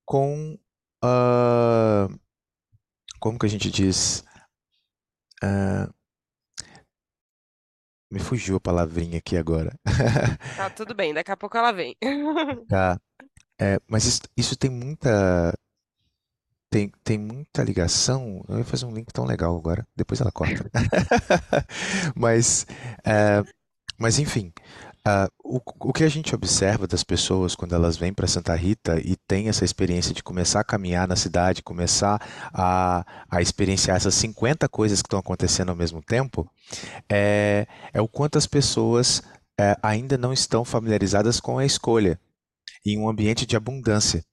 com. 0.06 0.58
Uh, 1.04 2.20
como 3.20 3.40
que 3.40 3.46
a 3.46 3.50
gente 3.50 3.70
diz? 3.70 4.24
Uh, 5.44 5.94
me 8.12 8.20
fugiu 8.20 8.56
a 8.58 8.60
palavrinha 8.60 9.18
aqui 9.18 9.36
agora. 9.36 9.78
Tá 10.56 10.70
tudo 10.70 10.94
bem, 10.94 11.14
daqui 11.14 11.32
a 11.32 11.38
pouco 11.38 11.58
ela 11.58 11.72
vem. 11.72 11.98
Tá. 12.70 13.00
É, 13.60 13.80
mas 13.88 14.06
isso, 14.06 14.22
isso 14.36 14.56
tem 14.56 14.70
muita 14.70 15.54
tem, 16.70 16.92
tem 17.04 17.18
muita 17.18 17.64
ligação. 17.64 18.44
Eu 18.50 18.58
ia 18.58 18.66
fazer 18.66 18.86
um 18.86 18.94
link 18.94 19.12
tão 19.14 19.26
legal 19.26 19.56
agora. 19.56 19.88
Depois 19.96 20.20
ela 20.20 20.32
corta. 20.32 20.70
Mas, 22.16 22.66
é, 23.06 23.44
mas 23.98 24.20
enfim, 24.20 24.52
ah, 25.06 25.30
o, 25.44 25.62
o 25.80 25.94
que 25.94 26.04
a 26.04 26.10
gente 26.10 26.36
observa 26.36 26.88
das 26.88 27.04
pessoas 27.04 27.56
quando 27.56 27.76
elas 27.76 27.96
vêm 27.96 28.12
para 28.14 28.28
Santa 28.28 28.56
Rita 28.56 29.00
e 29.00 29.16
têm 29.16 29.48
essa 29.48 29.64
experiência 29.64 30.14
de 30.14 30.24
começar 30.24 30.60
a 30.60 30.64
caminhar 30.64 31.08
na 31.08 31.16
cidade, 31.16 31.62
começar 31.62 32.20
a, 32.54 33.06
a 33.30 33.42
experienciar 33.42 33.98
essas 33.98 34.16
50 34.16 34.68
coisas 34.68 35.02
que 35.02 35.08
estão 35.08 35.20
acontecendo 35.20 35.70
ao 35.70 35.76
mesmo 35.76 36.02
tempo, 36.02 36.50
é, 37.10 37.68
é 37.94 38.02
o 38.02 38.08
quanto 38.08 38.38
as 38.38 38.48
pessoas 38.48 39.22
é, 39.60 39.78
ainda 39.82 40.18
não 40.18 40.34
estão 40.34 40.66
familiarizadas 40.66 41.40
com 41.40 41.58
a 41.58 41.66
escolha 41.66 42.20
em 42.86 43.00
um 43.00 43.10
ambiente 43.10 43.46
de 43.46 43.56
abundância. 43.56 44.24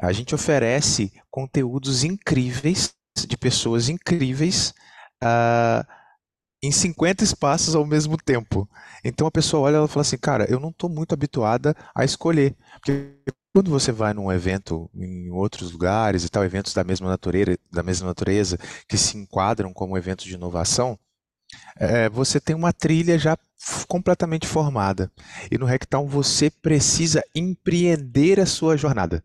A 0.00 0.12
gente 0.12 0.34
oferece 0.34 1.12
conteúdos 1.30 2.04
incríveis 2.04 2.94
de 3.26 3.36
pessoas 3.36 3.88
incríveis 3.88 4.72
uh, 5.22 5.84
em 6.62 6.70
50 6.70 7.24
espaços 7.24 7.74
ao 7.74 7.86
mesmo 7.86 8.16
tempo. 8.16 8.68
Então 9.04 9.26
a 9.26 9.30
pessoa 9.30 9.64
olha 9.64 9.84
e 9.84 9.88
fala 9.88 10.02
assim, 10.02 10.18
cara, 10.18 10.50
eu 10.50 10.60
não 10.60 10.70
estou 10.70 10.88
muito 10.88 11.12
habituada 11.12 11.74
a 11.94 12.04
escolher. 12.04 12.56
Porque 12.74 13.16
quando 13.52 13.70
você 13.70 13.90
vai 13.90 14.12
num 14.12 14.30
evento 14.30 14.90
em 14.94 15.30
outros 15.30 15.72
lugares 15.72 16.24
e 16.24 16.28
tal, 16.28 16.44
eventos 16.44 16.72
da 16.74 16.84
mesma 16.84 17.08
natureza, 17.08 17.58
da 17.70 17.82
mesma 17.82 18.06
natureza 18.06 18.58
que 18.88 18.96
se 18.96 19.16
enquadram 19.16 19.72
como 19.72 19.96
eventos 19.96 20.26
de 20.26 20.34
inovação, 20.34 20.98
é, 21.76 22.08
você 22.08 22.40
tem 22.40 22.54
uma 22.54 22.72
trilha 22.72 23.18
já 23.18 23.36
completamente 23.86 24.46
formada. 24.46 25.10
E 25.50 25.58
no 25.58 25.66
Hacktown 25.66 26.06
você 26.06 26.50
precisa 26.50 27.22
empreender 27.34 28.40
a 28.40 28.46
sua 28.46 28.76
jornada 28.76 29.22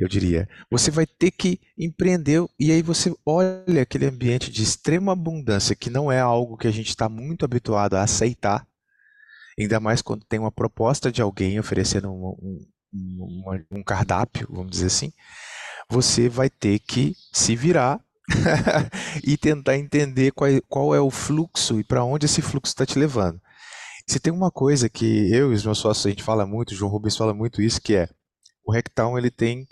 eu 0.00 0.08
diria. 0.08 0.48
Você 0.70 0.90
vai 0.90 1.06
ter 1.06 1.30
que 1.30 1.60
empreender 1.76 2.42
e 2.58 2.72
aí 2.72 2.80
você 2.80 3.14
olha 3.24 3.82
aquele 3.82 4.06
ambiente 4.06 4.50
de 4.50 4.62
extrema 4.62 5.12
abundância 5.12 5.76
que 5.76 5.90
não 5.90 6.10
é 6.10 6.18
algo 6.18 6.56
que 6.56 6.66
a 6.66 6.70
gente 6.70 6.88
está 6.88 7.06
muito 7.06 7.44
habituado 7.44 7.94
a 7.94 8.02
aceitar, 8.02 8.66
ainda 9.58 9.78
mais 9.78 10.00
quando 10.00 10.24
tem 10.24 10.40
uma 10.40 10.50
proposta 10.50 11.12
de 11.12 11.20
alguém 11.20 11.60
oferecendo 11.60 12.10
um, 12.10 12.66
um, 12.94 13.64
um 13.70 13.82
cardápio, 13.82 14.48
vamos 14.50 14.70
dizer 14.70 14.86
assim. 14.86 15.12
Você 15.90 16.30
vai 16.30 16.48
ter 16.48 16.78
que 16.78 17.14
se 17.30 17.54
virar 17.54 18.00
e 19.24 19.36
tentar 19.36 19.76
entender 19.76 20.32
qual, 20.32 20.50
qual 20.68 20.94
é 20.94 21.00
o 21.00 21.10
fluxo 21.10 21.80
e 21.80 21.84
para 21.84 22.04
onde 22.04 22.26
esse 22.26 22.42
fluxo 22.42 22.72
está 22.72 22.86
te 22.86 22.98
levando. 22.98 23.40
Se 24.06 24.18
tem 24.18 24.32
uma 24.32 24.50
coisa 24.50 24.88
que 24.88 25.32
eu 25.32 25.52
e 25.52 25.54
os 25.54 25.64
meus 25.64 25.78
sócios 25.78 26.06
a 26.06 26.10
gente 26.10 26.22
fala 26.22 26.46
muito, 26.46 26.70
o 26.70 26.74
João 26.74 26.90
Rubens 26.90 27.16
fala 27.16 27.34
muito 27.34 27.62
isso, 27.62 27.80
que 27.80 27.94
é 27.94 28.08
o 28.64 28.72
Rectown 28.72 29.18
ele 29.18 29.30
tem 29.30 29.66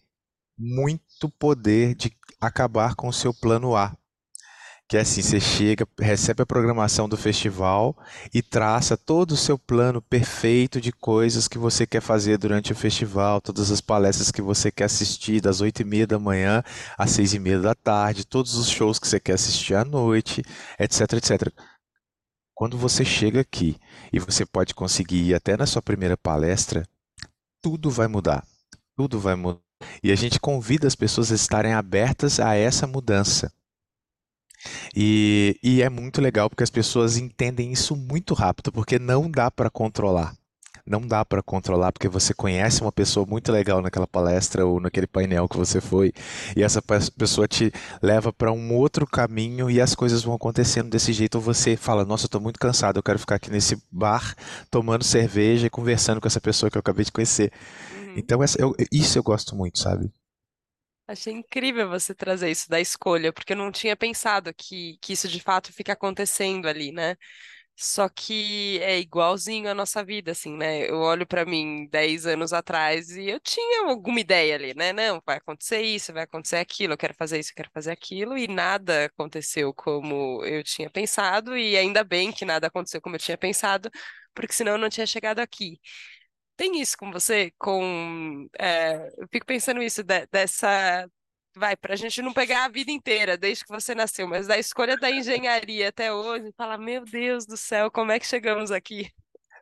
muito 0.58 1.28
poder 1.38 1.94
de 1.94 2.12
acabar 2.40 2.94
com 2.94 3.08
o 3.08 3.12
seu 3.12 3.32
plano 3.32 3.76
A. 3.76 3.96
Que 4.88 4.96
é 4.96 5.00
assim, 5.00 5.20
você 5.20 5.38
chega, 5.38 5.86
recebe 6.00 6.42
a 6.42 6.46
programação 6.46 7.08
do 7.08 7.16
festival 7.16 7.94
e 8.32 8.40
traça 8.40 8.96
todo 8.96 9.32
o 9.32 9.36
seu 9.36 9.58
plano 9.58 10.00
perfeito 10.00 10.80
de 10.80 10.90
coisas 10.90 11.46
que 11.46 11.58
você 11.58 11.86
quer 11.86 12.00
fazer 12.00 12.38
durante 12.38 12.72
o 12.72 12.76
festival, 12.76 13.40
todas 13.40 13.70
as 13.70 13.82
palestras 13.82 14.30
que 14.30 14.40
você 14.40 14.70
quer 14.70 14.84
assistir, 14.84 15.42
das 15.42 15.60
oito 15.60 15.82
e 15.82 15.84
meia 15.84 16.06
da 16.06 16.18
manhã 16.18 16.62
às 16.96 17.10
seis 17.10 17.34
e 17.34 17.38
meia 17.38 17.60
da 17.60 17.74
tarde, 17.74 18.26
todos 18.26 18.54
os 18.54 18.70
shows 18.70 18.98
que 18.98 19.06
você 19.06 19.20
quer 19.20 19.34
assistir 19.34 19.74
à 19.74 19.84
noite, 19.84 20.42
etc, 20.78 21.12
etc. 21.12 21.52
Quando 22.54 22.78
você 22.78 23.04
chega 23.04 23.40
aqui 23.42 23.76
e 24.10 24.18
você 24.18 24.46
pode 24.46 24.74
conseguir 24.74 25.22
ir 25.22 25.34
até 25.34 25.54
na 25.54 25.66
sua 25.66 25.82
primeira 25.82 26.16
palestra, 26.16 26.82
tudo 27.60 27.90
vai 27.90 28.08
mudar. 28.08 28.42
Tudo 28.96 29.20
vai 29.20 29.34
mudar 29.34 29.60
e 30.02 30.10
a 30.10 30.16
gente 30.16 30.40
convida 30.40 30.86
as 30.86 30.94
pessoas 30.94 31.30
a 31.30 31.34
estarem 31.34 31.72
abertas 31.72 32.40
a 32.40 32.54
essa 32.54 32.86
mudança. 32.86 33.52
E, 34.94 35.58
e 35.62 35.82
é 35.82 35.88
muito 35.88 36.20
legal 36.20 36.48
porque 36.48 36.64
as 36.64 36.70
pessoas 36.70 37.16
entendem 37.16 37.72
isso 37.72 37.94
muito 37.96 38.34
rápido, 38.34 38.72
porque 38.72 38.98
não 38.98 39.30
dá 39.30 39.50
para 39.50 39.70
controlar. 39.70 40.34
Não 40.88 41.06
dá 41.06 41.22
para 41.22 41.42
controlar 41.42 41.92
porque 41.92 42.08
você 42.08 42.32
conhece 42.32 42.80
uma 42.80 42.90
pessoa 42.90 43.26
muito 43.26 43.52
legal 43.52 43.82
naquela 43.82 44.06
palestra 44.06 44.64
ou 44.64 44.80
naquele 44.80 45.06
painel 45.06 45.46
que 45.46 45.56
você 45.56 45.82
foi, 45.82 46.14
e 46.56 46.62
essa 46.62 46.80
pessoa 47.16 47.46
te 47.46 47.70
leva 48.00 48.32
para 48.32 48.50
um 48.50 48.74
outro 48.74 49.06
caminho 49.06 49.70
e 49.70 49.82
as 49.82 49.94
coisas 49.94 50.22
vão 50.22 50.34
acontecendo 50.34 50.88
desse 50.88 51.12
jeito. 51.12 51.34
Ou 51.34 51.42
você 51.42 51.76
fala: 51.76 52.06
Nossa, 52.06 52.24
eu 52.24 52.28
estou 52.28 52.40
muito 52.40 52.58
cansado, 52.58 52.96
eu 52.96 53.02
quero 53.02 53.18
ficar 53.18 53.34
aqui 53.34 53.50
nesse 53.50 53.76
bar 53.92 54.34
tomando 54.70 55.04
cerveja 55.04 55.66
e 55.66 55.70
conversando 55.70 56.22
com 56.22 56.26
essa 56.26 56.40
pessoa 56.40 56.70
que 56.70 56.78
eu 56.78 56.80
acabei 56.80 57.04
de 57.04 57.12
conhecer. 57.12 57.52
Então, 58.16 58.42
essa, 58.42 58.58
eu, 58.60 58.74
isso 58.90 59.18
eu 59.18 59.22
gosto 59.22 59.54
muito, 59.54 59.78
sabe? 59.78 60.10
Achei 61.10 61.32
incrível 61.32 61.88
você 61.88 62.14
trazer 62.14 62.50
isso 62.50 62.68
da 62.68 62.78
escolha, 62.80 63.32
porque 63.32 63.54
eu 63.54 63.56
não 63.56 63.72
tinha 63.72 63.96
pensado 63.96 64.52
que, 64.54 64.98
que 65.00 65.14
isso 65.14 65.26
de 65.26 65.40
fato 65.40 65.72
fica 65.72 65.94
acontecendo 65.94 66.68
ali, 66.68 66.92
né? 66.92 67.16
Só 67.76 68.08
que 68.08 68.78
é 68.82 68.98
igualzinho 69.00 69.70
à 69.70 69.74
nossa 69.74 70.04
vida, 70.04 70.32
assim, 70.32 70.56
né? 70.56 70.90
Eu 70.90 70.98
olho 70.98 71.26
pra 71.26 71.46
mim 71.46 71.88
10 71.90 72.26
anos 72.26 72.52
atrás 72.52 73.10
e 73.16 73.28
eu 73.28 73.40
tinha 73.40 73.86
alguma 73.88 74.20
ideia 74.20 74.54
ali, 74.56 74.74
né? 74.74 74.92
Não, 74.92 75.22
vai 75.26 75.38
acontecer 75.38 75.82
isso, 75.82 76.12
vai 76.12 76.24
acontecer 76.24 76.56
aquilo, 76.58 76.94
eu 76.94 76.98
quero 76.98 77.14
fazer 77.14 77.38
isso, 77.40 77.52
eu 77.52 77.56
quero 77.56 77.70
fazer 77.74 77.92
aquilo, 77.92 78.36
e 78.38 78.48
nada 78.48 79.06
aconteceu 79.06 79.74
como 79.74 80.44
eu 80.44 80.62
tinha 80.64 80.90
pensado, 80.90 81.56
e 81.58 81.76
ainda 81.76 82.04
bem 82.04 82.32
que 82.32 82.44
nada 82.44 82.68
aconteceu 82.68 83.00
como 83.00 83.16
eu 83.16 83.20
tinha 83.20 83.38
pensado, 83.38 83.90
porque 84.34 84.52
senão 84.54 84.72
eu 84.72 84.78
não 84.78 84.88
tinha 84.90 85.06
chegado 85.06 85.40
aqui. 85.40 85.80
Tem 86.58 86.80
isso 86.82 86.98
com 86.98 87.12
você? 87.12 87.52
Com, 87.58 88.48
é, 88.60 89.08
eu 89.18 89.28
fico 89.32 89.46
pensando 89.46 89.82
isso, 89.82 90.04
de- 90.04 90.26
dessa. 90.28 91.08
Vai, 91.56 91.76
para 91.76 91.94
a 91.94 91.96
gente 91.98 92.22
não 92.22 92.34
pegar 92.34 92.66
a 92.66 92.70
vida 92.70 92.92
inteira, 92.92 93.36
desde 93.38 93.64
que 93.66 93.72
você 93.72 93.94
nasceu, 93.94 94.28
mas 94.28 94.46
da 94.48 94.58
escolha 94.58 94.96
da 94.98 95.10
engenharia 95.10 95.90
até 95.90 96.12
hoje, 96.14 96.52
fala, 96.56 96.78
meu 96.78 97.04
Deus 97.06 97.46
do 97.46 97.56
céu, 97.56 97.90
como 97.92 98.12
é 98.12 98.20
que 98.20 98.26
chegamos 98.28 98.70
aqui? 98.72 99.10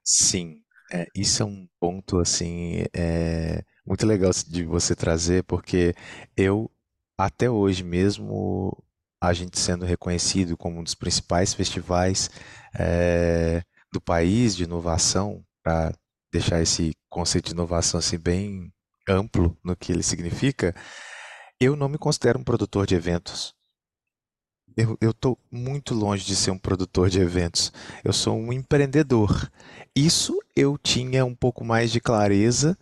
Sim, 0.04 0.62
é, 0.92 1.06
isso 1.14 1.42
é 1.42 1.46
um 1.46 1.68
ponto 1.80 2.18
assim 2.20 2.84
é, 2.94 3.64
muito 3.86 4.06
legal 4.06 4.30
de 4.48 4.64
você 4.64 4.94
trazer, 4.94 5.42
porque 5.44 5.94
eu 6.36 6.70
até 7.18 7.50
hoje 7.50 7.82
mesmo 7.82 8.82
a 9.20 9.32
gente 9.32 9.58
sendo 9.58 9.84
reconhecido 9.84 10.56
como 10.56 10.78
um 10.80 10.84
dos 10.84 10.94
principais 10.94 11.54
festivais 11.54 12.30
é, 12.78 13.62
do 13.92 14.00
país 14.00 14.54
de 14.56 14.64
inovação, 14.64 15.44
para 15.62 15.92
deixar 16.32 16.60
esse 16.60 16.92
conceito 17.08 17.46
de 17.46 17.52
inovação 17.52 17.98
assim 17.98 18.18
bem 18.18 18.72
amplo 19.08 19.56
no 19.64 19.76
que 19.76 19.92
ele 19.92 20.02
significa, 20.02 20.74
eu 21.60 21.76
não 21.76 21.88
me 21.88 21.98
considero 21.98 22.38
um 22.38 22.44
produtor 22.44 22.86
de 22.86 22.94
eventos. 22.94 23.54
Eu, 25.00 25.14
tô 25.14 25.38
muito 25.50 25.94
longe 25.94 26.26
de 26.26 26.36
ser 26.36 26.50
um 26.50 26.58
produtor 26.58 27.08
de 27.08 27.18
eventos. 27.18 27.72
Eu 28.04 28.12
sou 28.12 28.36
um 28.36 28.52
empreendedor. 28.52 29.50
Isso 29.94 30.38
eu 30.54 30.76
tinha 30.76 31.24
um 31.24 31.34
pouco 31.34 31.64
mais 31.64 31.90
de 31.90 31.98
clareza 31.98 32.76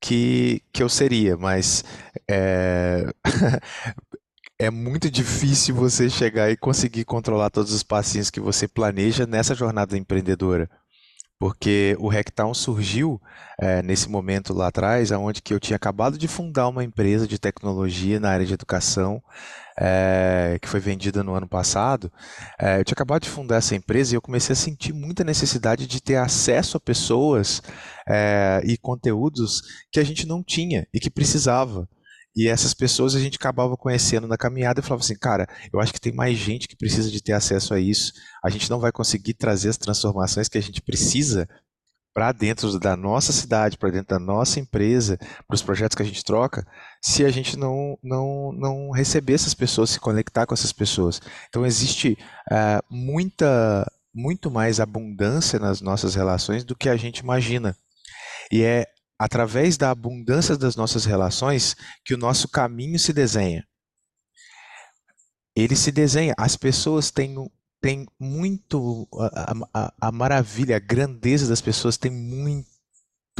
que, 0.00 0.62
que 0.72 0.80
eu 0.80 0.88
seria, 0.88 1.36
mas 1.36 1.82
é, 2.30 3.12
é 4.60 4.70
muito 4.70 5.10
difícil 5.10 5.74
você 5.74 6.08
chegar 6.08 6.50
e 6.52 6.56
conseguir 6.56 7.04
controlar 7.04 7.50
todos 7.50 7.72
os 7.72 7.82
passinhos 7.82 8.30
que 8.30 8.38
você 8.38 8.68
planeja 8.68 9.26
nessa 9.26 9.56
jornada 9.56 9.98
empreendedora. 9.98 10.70
Porque 11.44 11.94
o 12.00 12.08
Hacktown 12.08 12.54
surgiu 12.54 13.20
eh, 13.60 13.82
nesse 13.82 14.08
momento 14.08 14.54
lá 14.54 14.68
atrás, 14.68 15.10
onde 15.10 15.42
que 15.42 15.52
eu 15.52 15.60
tinha 15.60 15.76
acabado 15.76 16.16
de 16.16 16.26
fundar 16.26 16.68
uma 16.68 16.82
empresa 16.82 17.28
de 17.28 17.38
tecnologia 17.38 18.18
na 18.18 18.30
área 18.30 18.46
de 18.46 18.54
educação, 18.54 19.22
eh, 19.78 20.56
que 20.62 20.66
foi 20.66 20.80
vendida 20.80 21.22
no 21.22 21.34
ano 21.34 21.46
passado. 21.46 22.10
Eh, 22.58 22.80
eu 22.80 22.84
tinha 22.86 22.94
acabado 22.94 23.24
de 23.24 23.28
fundar 23.28 23.56
essa 23.56 23.74
empresa 23.74 24.14
e 24.14 24.16
eu 24.16 24.22
comecei 24.22 24.54
a 24.54 24.56
sentir 24.56 24.94
muita 24.94 25.22
necessidade 25.22 25.86
de 25.86 26.00
ter 26.00 26.16
acesso 26.16 26.78
a 26.78 26.80
pessoas, 26.80 27.60
eh, 28.08 28.62
e 28.64 28.78
conteúdos 28.78 29.60
que 29.92 30.00
a 30.00 30.02
gente 30.02 30.26
não 30.26 30.42
tinha 30.42 30.86
e 30.94 30.98
que 30.98 31.10
precisava. 31.10 31.86
E 32.36 32.48
essas 32.48 32.74
pessoas 32.74 33.14
a 33.14 33.20
gente 33.20 33.36
acabava 33.36 33.76
conhecendo 33.76 34.26
na 34.26 34.36
caminhada 34.36 34.80
e 34.80 34.82
falava 34.82 35.02
assim, 35.02 35.16
cara, 35.16 35.46
eu 35.72 35.80
acho 35.80 35.92
que 35.92 36.00
tem 36.00 36.12
mais 36.12 36.36
gente 36.36 36.66
que 36.66 36.76
precisa 36.76 37.10
de 37.10 37.22
ter 37.22 37.32
acesso 37.32 37.72
a 37.72 37.80
isso. 37.80 38.12
A 38.44 38.50
gente 38.50 38.68
não 38.68 38.80
vai 38.80 38.90
conseguir 38.90 39.34
trazer 39.34 39.68
as 39.68 39.76
transformações 39.76 40.48
que 40.48 40.58
a 40.58 40.62
gente 40.62 40.82
precisa 40.82 41.48
para 42.14 42.30
dentro 42.30 42.78
da 42.78 42.96
nossa 42.96 43.32
cidade, 43.32 43.76
para 43.76 43.90
dentro 43.90 44.16
da 44.16 44.20
nossa 44.20 44.60
empresa, 44.60 45.18
para 45.18 45.54
os 45.54 45.62
projetos 45.62 45.96
que 45.96 46.02
a 46.02 46.06
gente 46.06 46.24
troca, 46.24 46.64
se 47.02 47.24
a 47.24 47.30
gente 47.30 47.56
não, 47.56 47.98
não, 48.02 48.52
não 48.52 48.90
receber 48.92 49.34
essas 49.34 49.52
pessoas, 49.52 49.90
se 49.90 50.00
conectar 50.00 50.46
com 50.46 50.54
essas 50.54 50.72
pessoas. 50.72 51.20
Então 51.48 51.66
existe 51.66 52.16
eh, 52.50 52.80
muita, 52.88 53.90
muito 54.14 54.48
mais 54.48 54.78
abundância 54.78 55.58
nas 55.58 55.80
nossas 55.80 56.14
relações 56.14 56.62
do 56.62 56.76
que 56.76 56.88
a 56.88 56.96
gente 56.96 57.18
imagina. 57.18 57.76
E 58.52 58.62
é 58.62 58.86
através 59.18 59.76
da 59.76 59.90
abundância 59.90 60.56
das 60.56 60.76
nossas 60.76 61.04
relações 61.04 61.76
que 62.04 62.14
o 62.14 62.18
nosso 62.18 62.48
caminho 62.48 62.98
se 62.98 63.12
desenha. 63.12 63.64
Ele 65.56 65.76
se 65.76 65.92
desenha. 65.92 66.34
As 66.36 66.56
pessoas 66.56 67.10
têm, 67.10 67.34
têm 67.80 68.06
muito. 68.18 69.08
A, 69.14 69.54
a, 69.72 69.94
a 70.08 70.12
maravilha, 70.12 70.76
a 70.76 70.80
grandeza 70.80 71.48
das 71.48 71.60
pessoas 71.60 71.96
tem 71.96 72.10
muito 72.10 72.66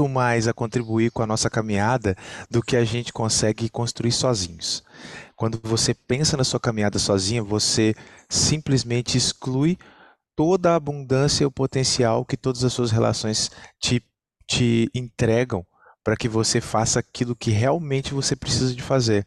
mais 0.08 0.46
a 0.46 0.52
contribuir 0.52 1.10
com 1.10 1.22
a 1.22 1.26
nossa 1.26 1.50
caminhada 1.50 2.16
do 2.50 2.62
que 2.62 2.76
a 2.76 2.84
gente 2.84 3.12
consegue 3.12 3.68
construir 3.68 4.12
sozinhos. 4.12 4.82
Quando 5.36 5.60
você 5.62 5.92
pensa 5.92 6.36
na 6.36 6.44
sua 6.44 6.60
caminhada 6.60 6.98
sozinha, 6.98 7.42
você 7.42 7.94
simplesmente 8.28 9.18
exclui 9.18 9.76
toda 10.36 10.72
a 10.72 10.76
abundância 10.76 11.44
e 11.44 11.46
o 11.46 11.50
potencial 11.50 12.24
que 12.24 12.36
todas 12.36 12.64
as 12.64 12.72
suas 12.72 12.90
relações 12.90 13.50
te, 13.80 14.04
te 14.46 14.90
entregam 14.94 15.66
para 16.02 16.16
que 16.16 16.28
você 16.28 16.60
faça 16.60 17.00
aquilo 17.00 17.34
que 17.34 17.50
realmente 17.50 18.12
você 18.12 18.36
precisa 18.36 18.74
de 18.74 18.82
fazer. 18.82 19.26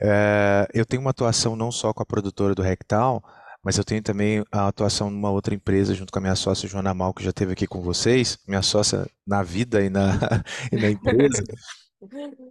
É, 0.00 0.66
eu 0.72 0.86
tenho 0.86 1.02
uma 1.02 1.10
atuação 1.10 1.54
não 1.54 1.70
só 1.70 1.92
com 1.92 2.02
a 2.02 2.06
produtora 2.06 2.54
do 2.54 2.62
Rectal, 2.62 3.22
mas 3.62 3.76
eu 3.76 3.84
tenho 3.84 4.02
também 4.02 4.42
a 4.50 4.68
atuação 4.68 5.10
numa 5.10 5.30
outra 5.30 5.54
empresa 5.54 5.94
junto 5.94 6.10
com 6.10 6.18
a 6.18 6.22
minha 6.22 6.36
sócia 6.36 6.68
Joana 6.68 6.94
Mal, 6.94 7.12
que 7.12 7.22
já 7.22 7.30
esteve 7.30 7.52
aqui 7.52 7.66
com 7.66 7.82
vocês, 7.82 8.38
minha 8.48 8.62
sócia 8.62 9.06
na 9.26 9.42
vida 9.42 9.82
e 9.82 9.90
na, 9.90 10.18
e 10.72 10.76
na 10.76 10.90
empresa, 10.90 11.44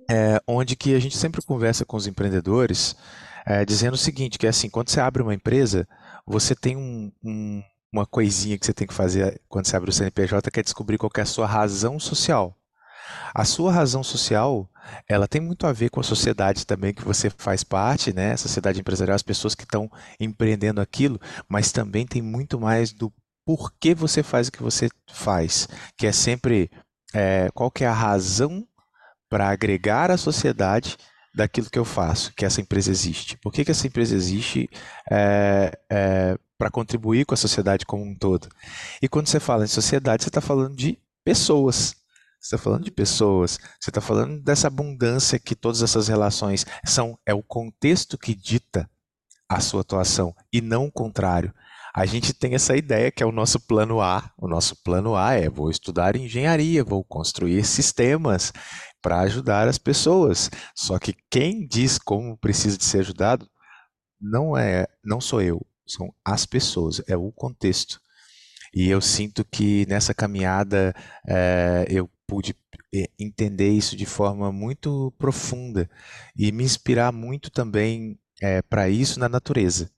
é, 0.09 0.39
onde 0.47 0.75
que 0.75 0.93
a 0.93 0.99
gente 0.99 1.17
sempre 1.17 1.41
conversa 1.41 1.83
com 1.83 1.97
os 1.97 2.05
empreendedores, 2.05 2.95
é, 3.45 3.65
dizendo 3.65 3.95
o 3.95 3.97
seguinte, 3.97 4.37
que 4.37 4.45
é 4.45 4.49
assim, 4.49 4.69
quando 4.69 4.89
você 4.89 4.99
abre 4.99 5.23
uma 5.23 5.33
empresa, 5.33 5.87
você 6.25 6.53
tem 6.53 6.77
um, 6.77 7.11
um, 7.23 7.63
uma 7.91 8.05
coisinha 8.05 8.57
que 8.57 8.65
você 8.65 8.73
tem 8.73 8.87
que 8.87 8.93
fazer 8.93 9.41
quando 9.47 9.65
você 9.65 9.75
abre 9.75 9.89
o 9.89 9.93
CNPJ, 9.93 10.51
que 10.51 10.59
é 10.59 10.63
descobrir 10.63 10.97
qual 10.97 11.11
é 11.17 11.21
a 11.21 11.25
sua 11.25 11.47
razão 11.47 11.99
social. 11.99 12.55
A 13.33 13.45
sua 13.45 13.71
razão 13.71 14.03
social, 14.03 14.69
ela 15.07 15.27
tem 15.27 15.41
muito 15.41 15.65
a 15.65 15.73
ver 15.73 15.89
com 15.89 15.99
a 15.99 16.03
sociedade 16.03 16.65
também 16.65 16.93
que 16.93 17.03
você 17.03 17.29
faz 17.29 17.63
parte, 17.63 18.13
né? 18.13 18.33
A 18.33 18.37
sociedade 18.37 18.79
empresarial, 18.79 19.15
as 19.15 19.23
pessoas 19.23 19.55
que 19.55 19.63
estão 19.63 19.89
empreendendo 20.19 20.81
aquilo, 20.81 21.19
mas 21.47 21.71
também 21.71 22.05
tem 22.05 22.21
muito 22.21 22.59
mais 22.59 22.91
do 22.91 23.11
porquê 23.45 23.95
você 23.95 24.21
faz 24.21 24.47
o 24.47 24.51
que 24.51 24.61
você 24.61 24.89
faz, 25.11 25.67
que 25.97 26.05
é 26.05 26.11
sempre 26.11 26.69
é, 27.13 27.49
qual 27.53 27.71
que 27.71 27.83
é 27.83 27.87
a 27.87 27.93
razão 27.93 28.67
para 29.27 29.49
agregar 29.49 30.11
à 30.11 30.17
sociedade 30.17 30.97
daquilo 31.33 31.69
que 31.69 31.79
eu 31.79 31.85
faço, 31.85 32.33
que 32.35 32.45
essa 32.45 32.61
empresa 32.61 32.91
existe. 32.91 33.37
Por 33.37 33.51
que, 33.51 33.63
que 33.63 33.71
essa 33.71 33.87
empresa 33.87 34.15
existe 34.15 34.69
é, 35.09 35.77
é, 35.89 36.37
para 36.59 36.69
contribuir 36.69 37.25
com 37.25 37.33
a 37.33 37.37
sociedade 37.37 37.85
como 37.85 38.03
um 38.03 38.13
todo? 38.13 38.49
E 39.01 39.07
quando 39.07 39.27
você 39.27 39.39
fala 39.39 39.63
em 39.63 39.67
sociedade, 39.67 40.23
você 40.23 40.29
está 40.29 40.41
falando 40.41 40.75
de 40.75 40.99
pessoas. 41.23 41.95
Você 42.39 42.55
está 42.55 42.57
falando 42.57 42.85
de 42.85 42.91
pessoas, 42.91 43.59
você 43.79 43.89
está 43.89 43.99
falando 43.99 44.41
dessa 44.41 44.67
abundância 44.67 45.37
que 45.37 45.55
todas 45.55 45.81
essas 45.81 46.07
relações 46.07 46.65
são. 46.85 47.17
É 47.25 47.33
o 47.33 47.43
contexto 47.43 48.17
que 48.17 48.33
dita 48.33 48.89
a 49.49 49.59
sua 49.59 49.81
atuação 49.81 50.33
e 50.53 50.61
não 50.61 50.85
o 50.85 50.91
contrário. 50.91 51.53
A 51.93 52.05
gente 52.05 52.33
tem 52.33 52.55
essa 52.55 52.77
ideia 52.77 53.11
que 53.11 53.21
é 53.21 53.25
o 53.25 53.31
nosso 53.31 53.59
plano 53.59 53.99
A. 53.99 54.31
O 54.37 54.47
nosso 54.47 54.75
plano 54.83 55.17
A 55.17 55.33
é: 55.33 55.49
vou 55.49 55.69
estudar 55.69 56.15
engenharia, 56.15 56.81
vou 56.81 57.03
construir 57.03 57.65
sistemas 57.65 58.53
para 59.01 59.19
ajudar 59.21 59.67
as 59.67 59.77
pessoas. 59.77 60.49
Só 60.75 60.97
que 60.97 61.13
quem 61.29 61.67
diz 61.67 61.97
como 61.97 62.37
precisa 62.37 62.77
de 62.77 62.85
ser 62.85 62.99
ajudado 62.99 63.49
não 64.21 64.55
é, 64.55 64.87
não 65.03 65.19
sou 65.19 65.41
eu, 65.41 65.65
são 65.93 66.13
as 66.23 66.45
pessoas, 66.45 67.01
é 67.07 67.15
o 67.17 67.31
contexto. 67.31 67.99
E 68.73 68.89
eu 68.89 69.01
sinto 69.01 69.43
que 69.45 69.85
nessa 69.87 70.13
caminhada 70.13 70.93
é, 71.27 71.85
eu 71.89 72.09
pude 72.27 72.55
eh, 72.93 73.09
entender 73.19 73.69
isso 73.69 73.95
de 73.95 74.05
forma 74.05 74.51
muito 74.51 75.11
profunda 75.17 75.89
e 76.35 76.51
me 76.51 76.63
inspirar 76.63 77.11
muito 77.11 77.49
também 77.51 78.19
é, 78.41 78.61
para 78.61 78.89
isso 78.89 79.19
na 79.19 79.27
natureza. 79.29 79.89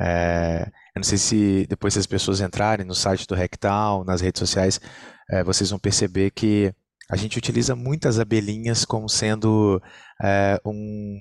É, 0.00 0.70
eu 0.94 1.00
não 1.00 1.04
sei 1.04 1.18
se 1.18 1.66
depois 1.68 1.94
se 1.94 2.00
as 2.00 2.06
pessoas 2.06 2.40
entrarem 2.40 2.86
no 2.86 2.94
site 2.94 3.26
do 3.26 3.34
Rectal, 3.34 4.04
nas 4.04 4.20
redes 4.20 4.40
sociais, 4.40 4.80
vocês 5.44 5.70
vão 5.70 5.78
perceber 5.78 6.30
que 6.30 6.72
a 7.10 7.16
gente 7.16 7.36
utiliza 7.38 7.74
muitas 7.74 8.18
abelhinhas 8.20 8.84
como 8.84 9.08
sendo 9.08 9.82
um, 10.64 11.18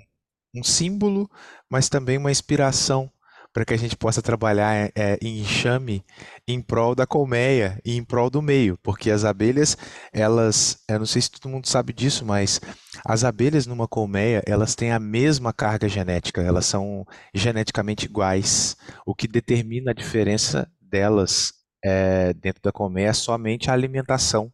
um 0.56 0.64
símbolo, 0.64 1.30
mas 1.70 1.90
também 1.90 2.18
uma 2.18 2.32
inspiração 2.32 3.12
para 3.56 3.64
que 3.64 3.74
a 3.74 3.78
gente 3.78 3.96
possa 3.96 4.22
trabalhar 4.22 4.92
é, 4.94 5.18
em 5.22 5.40
enxame 5.40 6.04
em 6.46 6.62
prol 6.62 6.94
da 6.94 7.08
colmeia 7.08 7.80
e 7.86 7.96
em 7.96 8.04
prol 8.04 8.30
do 8.30 8.42
meio, 8.42 8.78
porque 8.84 9.10
as 9.10 9.24
abelhas, 9.24 9.78
elas, 10.12 10.84
eu 10.90 11.00
não 11.00 11.06
sei 11.06 11.22
se 11.22 11.32
todo 11.32 11.50
mundo 11.50 11.66
sabe 11.66 11.94
disso, 11.94 12.26
mas 12.26 12.60
as 13.06 13.24
abelhas 13.24 13.66
numa 13.66 13.88
colmeia, 13.88 14.44
elas 14.46 14.76
têm 14.76 14.92
a 14.92 15.00
mesma 15.00 15.54
carga 15.54 15.88
genética, 15.88 16.42
elas 16.42 16.66
são 16.66 17.08
geneticamente 17.34 18.08
iguais. 18.08 18.76
O 19.06 19.16
que 19.16 19.26
determina 19.26 19.92
a 19.92 19.96
diferença 19.96 20.70
delas 20.82 21.54
é, 21.82 22.34
dentro 22.34 22.62
da 22.62 22.74
colmeia 22.74 23.08
é 23.08 23.14
somente 23.14 23.70
a 23.70 23.74
alimentação, 23.74 24.52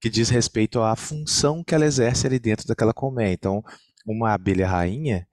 que 0.00 0.10
diz 0.10 0.28
respeito 0.28 0.82
à 0.82 0.96
função 0.96 1.62
que 1.62 1.72
ela 1.72 1.86
exerce 1.86 2.26
ali 2.26 2.40
dentro 2.40 2.66
daquela 2.66 2.92
colmeia. 2.92 3.32
Então, 3.32 3.62
uma 4.04 4.34
abelha 4.34 4.66
rainha, 4.66 5.24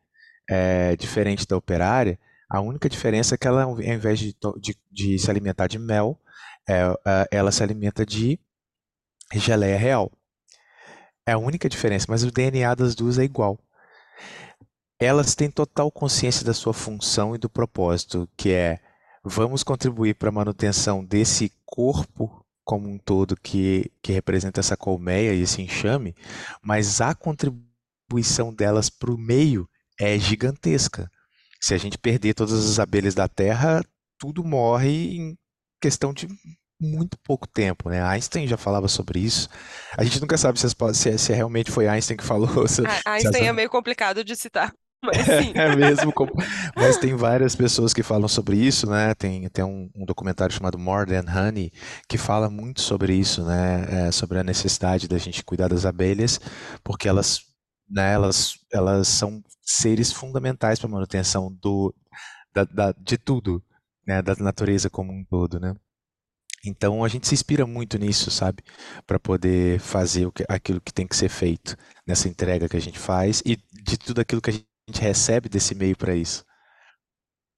é, 0.48 0.96
diferente 0.96 1.48
da 1.48 1.58
operária, 1.58 2.20
a 2.50 2.62
única 2.62 2.90
diferença 2.90 3.36
é 3.36 3.38
que 3.38 3.48
ela, 3.48 3.64
ao 3.64 3.82
invés 3.82 4.20
de, 4.20 4.36
de, 4.60 4.78
de 4.92 5.20
se 5.20 5.30
alimentar 5.30 5.68
de 5.68 5.78
mel, 5.78 6.20
é, 6.68 6.82
é, 7.06 7.28
ela 7.32 7.52
se 7.52 7.62
alimenta 7.62 8.06
de 8.06 8.40
geleia 9.34 9.78
real. 9.78 10.12
É 11.26 11.34
a 11.34 11.38
única 11.38 11.68
diferença, 11.68 12.06
mas 12.10 12.24
o 12.24 12.32
DNA 12.32 12.74
das 12.76 12.96
duas 12.96 13.18
é 13.20 13.24
igual. 13.24 13.60
Elas 15.00 15.36
têm 15.36 15.52
total 15.52 15.92
consciência 15.92 16.46
da 16.46 16.54
sua 16.54 16.74
função 16.74 17.36
e 17.36 17.38
do 17.38 17.50
propósito, 17.50 18.30
que 18.36 18.52
é 18.52 18.80
vamos 19.24 19.62
contribuir 19.62 20.16
para 20.16 20.30
a 20.30 20.32
manutenção 20.32 21.04
desse 21.04 21.52
corpo 21.66 22.46
como 22.64 22.90
um 22.90 22.98
todo 22.98 23.36
que, 23.36 23.92
que 24.02 24.12
representa 24.12 24.60
essa 24.60 24.76
colmeia 24.76 25.34
e 25.34 25.42
esse 25.42 25.62
enxame, 25.62 26.16
mas 26.62 27.00
a 27.00 27.14
contribuição 27.14 28.54
delas 28.54 28.90
para 28.90 29.12
o 29.12 29.18
meio 29.18 29.70
é 30.00 30.18
gigantesca. 30.18 31.10
Se 31.60 31.74
a 31.74 31.78
gente 31.78 31.98
perder 31.98 32.34
todas 32.34 32.54
as 32.54 32.80
abelhas 32.80 33.16
da 33.16 33.28
Terra, 33.28 33.84
tudo 34.20 34.44
morre 34.44 35.18
em 35.18 35.38
questão 35.82 36.14
de 36.14 36.28
muito 36.80 37.18
pouco 37.24 37.48
tempo, 37.48 37.90
né? 37.90 38.02
Einstein 38.04 38.48
já 38.48 38.58
falava 38.58 38.88
sobre 38.88 39.20
isso. 39.20 39.50
A 39.98 40.04
gente 40.04 40.22
nunca 40.22 40.38
sabe 40.38 40.60
se, 40.60 40.68
se, 40.94 41.18
se 41.18 41.34
realmente 41.34 41.72
foi 41.72 41.88
Einstein 41.88 42.18
que 42.18 42.24
falou. 42.24 42.48
Se, 42.68 42.84
Einstein 43.06 43.48
é 43.48 43.54
meio 43.54 43.70
complicado 43.70 44.24
de 44.24 44.36
citar. 44.36 44.72
Mas 45.04 45.18
sim. 45.18 45.52
É 45.54 45.76
mesmo, 45.76 46.12
mas 46.76 46.98
tem 46.98 47.16
várias 47.16 47.56
pessoas 47.56 47.94
que 47.94 48.02
falam 48.02 48.28
sobre 48.28 48.58
isso, 48.58 48.90
né? 48.90 49.14
Tem, 49.14 49.48
tem 49.50 49.64
um, 49.64 49.88
um 49.96 50.04
documentário 50.04 50.54
chamado 50.54 50.78
More 50.80 51.06
Than 51.06 51.32
Honey 51.32 51.72
que 52.10 52.18
fala 52.18 52.50
muito 52.50 52.82
sobre 52.82 53.14
isso, 53.14 53.46
né? 53.46 54.08
É, 54.08 54.12
sobre 54.12 54.40
a 54.40 54.44
necessidade 54.44 55.08
da 55.08 55.20
gente 55.20 55.44
cuidar 55.44 55.68
das 55.68 55.86
abelhas, 55.86 56.42
porque 56.84 57.08
elas, 57.08 57.42
né, 57.90 58.14
elas, 58.14 58.56
elas 58.72 59.08
são 59.08 59.44
seres 59.62 60.12
fundamentais 60.12 60.80
para 60.80 60.88
a 60.88 60.92
manutenção 60.92 61.52
do, 61.62 61.94
da, 62.54 62.64
da, 62.64 62.92
de 62.94 63.18
tudo, 63.18 63.64
né? 64.06 64.22
Da 64.22 64.36
natureza 64.36 64.90
como 64.90 65.12
um 65.12 65.24
todo, 65.26 65.60
né? 65.60 65.76
Então 66.66 67.04
a 67.04 67.08
gente 67.08 67.28
se 67.28 67.34
inspira 67.34 67.66
muito 67.66 67.98
nisso, 67.98 68.32
sabe? 68.32 68.64
Para 69.06 69.20
poder 69.20 69.80
fazer 69.80 70.26
o 70.26 70.32
que, 70.32 70.44
aquilo 70.50 70.82
que 70.82 70.94
tem 70.94 71.08
que 71.08 71.16
ser 71.16 71.30
feito 71.30 71.78
nessa 72.06 72.28
entrega 72.28 72.68
que 72.68 72.78
a 72.78 72.82
gente 72.82 72.98
faz 72.98 73.42
e 73.46 73.56
de 73.56 73.98
tudo 73.98 74.22
aquilo 74.22 74.42
que 74.42 74.50
a 74.50 74.54
gente 74.54 75.02
recebe 75.02 75.50
desse 75.50 75.76
meio 75.76 75.96
para 75.96 76.16
isso. 76.16 76.46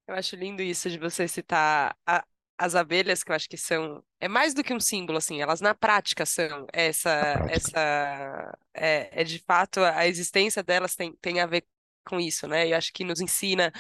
Eu 0.08 0.16
acho 0.16 0.36
lindo 0.36 0.62
isso 0.62 0.90
de 0.90 0.98
você 0.98 1.28
citar 1.28 1.96
a, 2.06 2.26
as 2.60 2.76
abelhas, 2.76 3.24
que 3.24 3.32
eu 3.32 3.36
acho 3.36 3.48
que 3.50 3.58
são. 3.58 4.04
É 4.20 4.28
mais 4.28 4.54
do 4.54 4.64
que 4.64 4.74
um 4.74 4.80
símbolo, 4.82 5.18
assim, 5.18 5.42
elas 5.42 5.62
na 5.62 5.74
prática 5.74 6.26
são 6.26 6.68
essa. 6.74 7.10
Prática. 7.34 7.56
essa 7.56 8.58
é, 8.74 9.22
é, 9.22 9.24
de 9.24 9.40
fato, 9.40 9.80
a 9.82 10.06
existência 10.08 10.62
delas 10.62 10.96
tem, 10.96 11.16
tem 11.22 11.40
a 11.40 11.46
ver 11.46 11.66
com 12.06 12.20
isso, 12.20 12.48
né? 12.48 12.68
Eu 12.68 12.78
acho 12.78 12.92
que 12.94 13.06
nos 13.06 13.22
ensina 13.22 13.72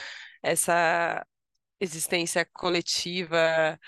essa 0.42 1.26
existência 1.80 2.46
coletiva, 2.54 3.80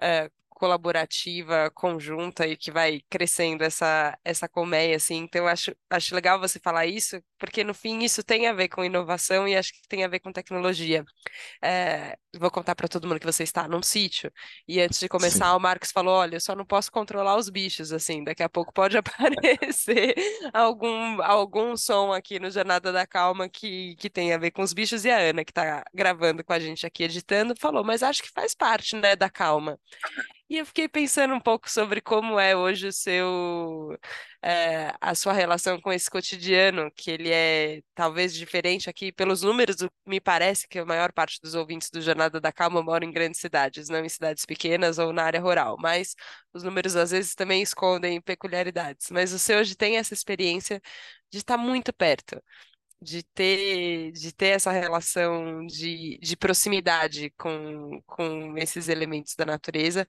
é, 0.00 0.30
colaborativa, 0.48 1.70
conjunta 1.74 2.46
e 2.46 2.56
que 2.56 2.70
vai 2.70 3.02
crescendo 3.10 3.64
essa, 3.64 4.18
essa 4.24 4.48
colmeia, 4.48 4.96
assim. 4.96 5.16
Então, 5.16 5.42
eu 5.42 5.48
acho, 5.48 5.74
acho 5.90 6.14
legal 6.14 6.40
você 6.40 6.58
falar 6.60 6.86
isso, 6.86 7.22
porque 7.38 7.64
no 7.64 7.74
fim 7.74 8.00
isso 8.04 8.22
tem 8.22 8.46
a 8.46 8.52
ver 8.54 8.68
com 8.68 8.84
inovação 8.84 9.46
e 9.48 9.56
acho 9.56 9.72
que 9.74 9.88
tem 9.88 10.04
a 10.04 10.08
ver 10.08 10.20
com 10.20 10.32
tecnologia. 10.32 11.04
É, 11.62 12.16
vou 12.38 12.50
contar 12.50 12.74
para 12.74 12.88
todo 12.88 13.06
mundo 13.06 13.20
que 13.20 13.26
você 13.26 13.42
está 13.42 13.68
num 13.68 13.82
sítio 13.82 14.32
e 14.66 14.80
antes 14.80 14.98
de 14.98 15.08
começar 15.08 15.50
Sim. 15.50 15.56
o 15.56 15.60
Marcos 15.60 15.92
falou, 15.92 16.14
olha, 16.14 16.36
eu 16.36 16.40
só 16.40 16.54
não 16.54 16.64
posso 16.64 16.90
controlar 16.90 17.36
os 17.36 17.48
bichos, 17.48 17.92
assim, 17.92 18.24
daqui 18.24 18.42
a 18.42 18.48
pouco 18.48 18.72
pode 18.72 18.96
aparecer 18.98 20.14
algum, 20.52 21.20
algum 21.22 21.76
som 21.76 22.12
aqui 22.12 22.38
no 22.38 22.50
Jornada 22.50 22.92
da 22.92 23.06
Calma 23.06 23.48
que, 23.48 23.94
que 23.96 24.08
tem 24.08 24.32
a 24.32 24.38
ver 24.38 24.50
com 24.50 24.62
os 24.62 24.72
bichos 24.72 25.04
e 25.04 25.10
a 25.10 25.18
Ana, 25.18 25.44
que 25.44 25.50
está 25.50 25.84
gravando 25.92 26.42
com 26.42 26.52
a 26.52 26.58
gente 26.58 26.86
aqui, 26.86 27.04
editando, 27.04 27.54
falou, 27.58 27.84
mas 27.84 28.02
acho 28.02 28.22
que 28.22 28.30
faz 28.30 28.54
parte, 28.54 28.96
né, 28.96 29.14
da 29.14 29.28
calma. 29.28 29.78
E 30.48 30.58
eu 30.58 30.66
fiquei 30.66 30.88
pensando 30.88 31.34
um 31.34 31.40
pouco 31.40 31.70
sobre 31.70 32.00
como 32.00 32.38
é 32.38 32.56
hoje 32.56 32.88
o 32.88 32.92
seu, 32.92 33.96
é, 34.42 34.94
a 35.00 35.14
sua 35.14 35.32
relação 35.32 35.80
com 35.80 35.92
esse 35.92 36.10
cotidiano, 36.10 36.90
que 36.96 37.10
ele 37.10 37.30
é 37.30 37.80
talvez 37.94 38.34
diferente 38.34 38.90
aqui 38.90 39.12
pelos 39.12 39.42
números. 39.42 39.76
Me 40.06 40.20
parece 40.20 40.66
que 40.68 40.78
a 40.80 40.84
maior 40.84 41.12
parte 41.12 41.40
dos 41.40 41.54
ouvintes 41.54 41.90
do 41.90 42.00
Jornada 42.00 42.40
da 42.40 42.52
Calma 42.52 42.82
moram 42.82 43.06
em 43.06 43.12
grandes 43.12 43.40
cidades, 43.40 43.88
não 43.88 44.04
em 44.04 44.08
cidades 44.08 44.44
pequenas 44.44 44.98
ou 44.98 45.12
na 45.12 45.24
área 45.24 45.40
rural. 45.40 45.76
Mas 45.78 46.14
os 46.52 46.62
números 46.62 46.96
às 46.96 47.10
vezes 47.12 47.34
também 47.34 47.62
escondem 47.62 48.20
peculiaridades. 48.20 49.10
Mas 49.10 49.30
você 49.32 49.56
hoje 49.56 49.76
tem 49.76 49.96
essa 49.98 50.14
experiência 50.14 50.80
de 51.30 51.38
estar 51.38 51.56
muito 51.56 51.92
perto 51.92 52.42
de 53.00 53.22
ter, 53.34 54.12
de 54.12 54.32
ter 54.32 54.48
essa 54.48 54.70
relação 54.70 55.66
de, 55.66 56.18
de 56.22 56.36
proximidade 56.36 57.30
com, 57.36 58.00
com 58.06 58.56
esses 58.58 58.88
elementos 58.88 59.34
da 59.34 59.44
natureza 59.44 60.06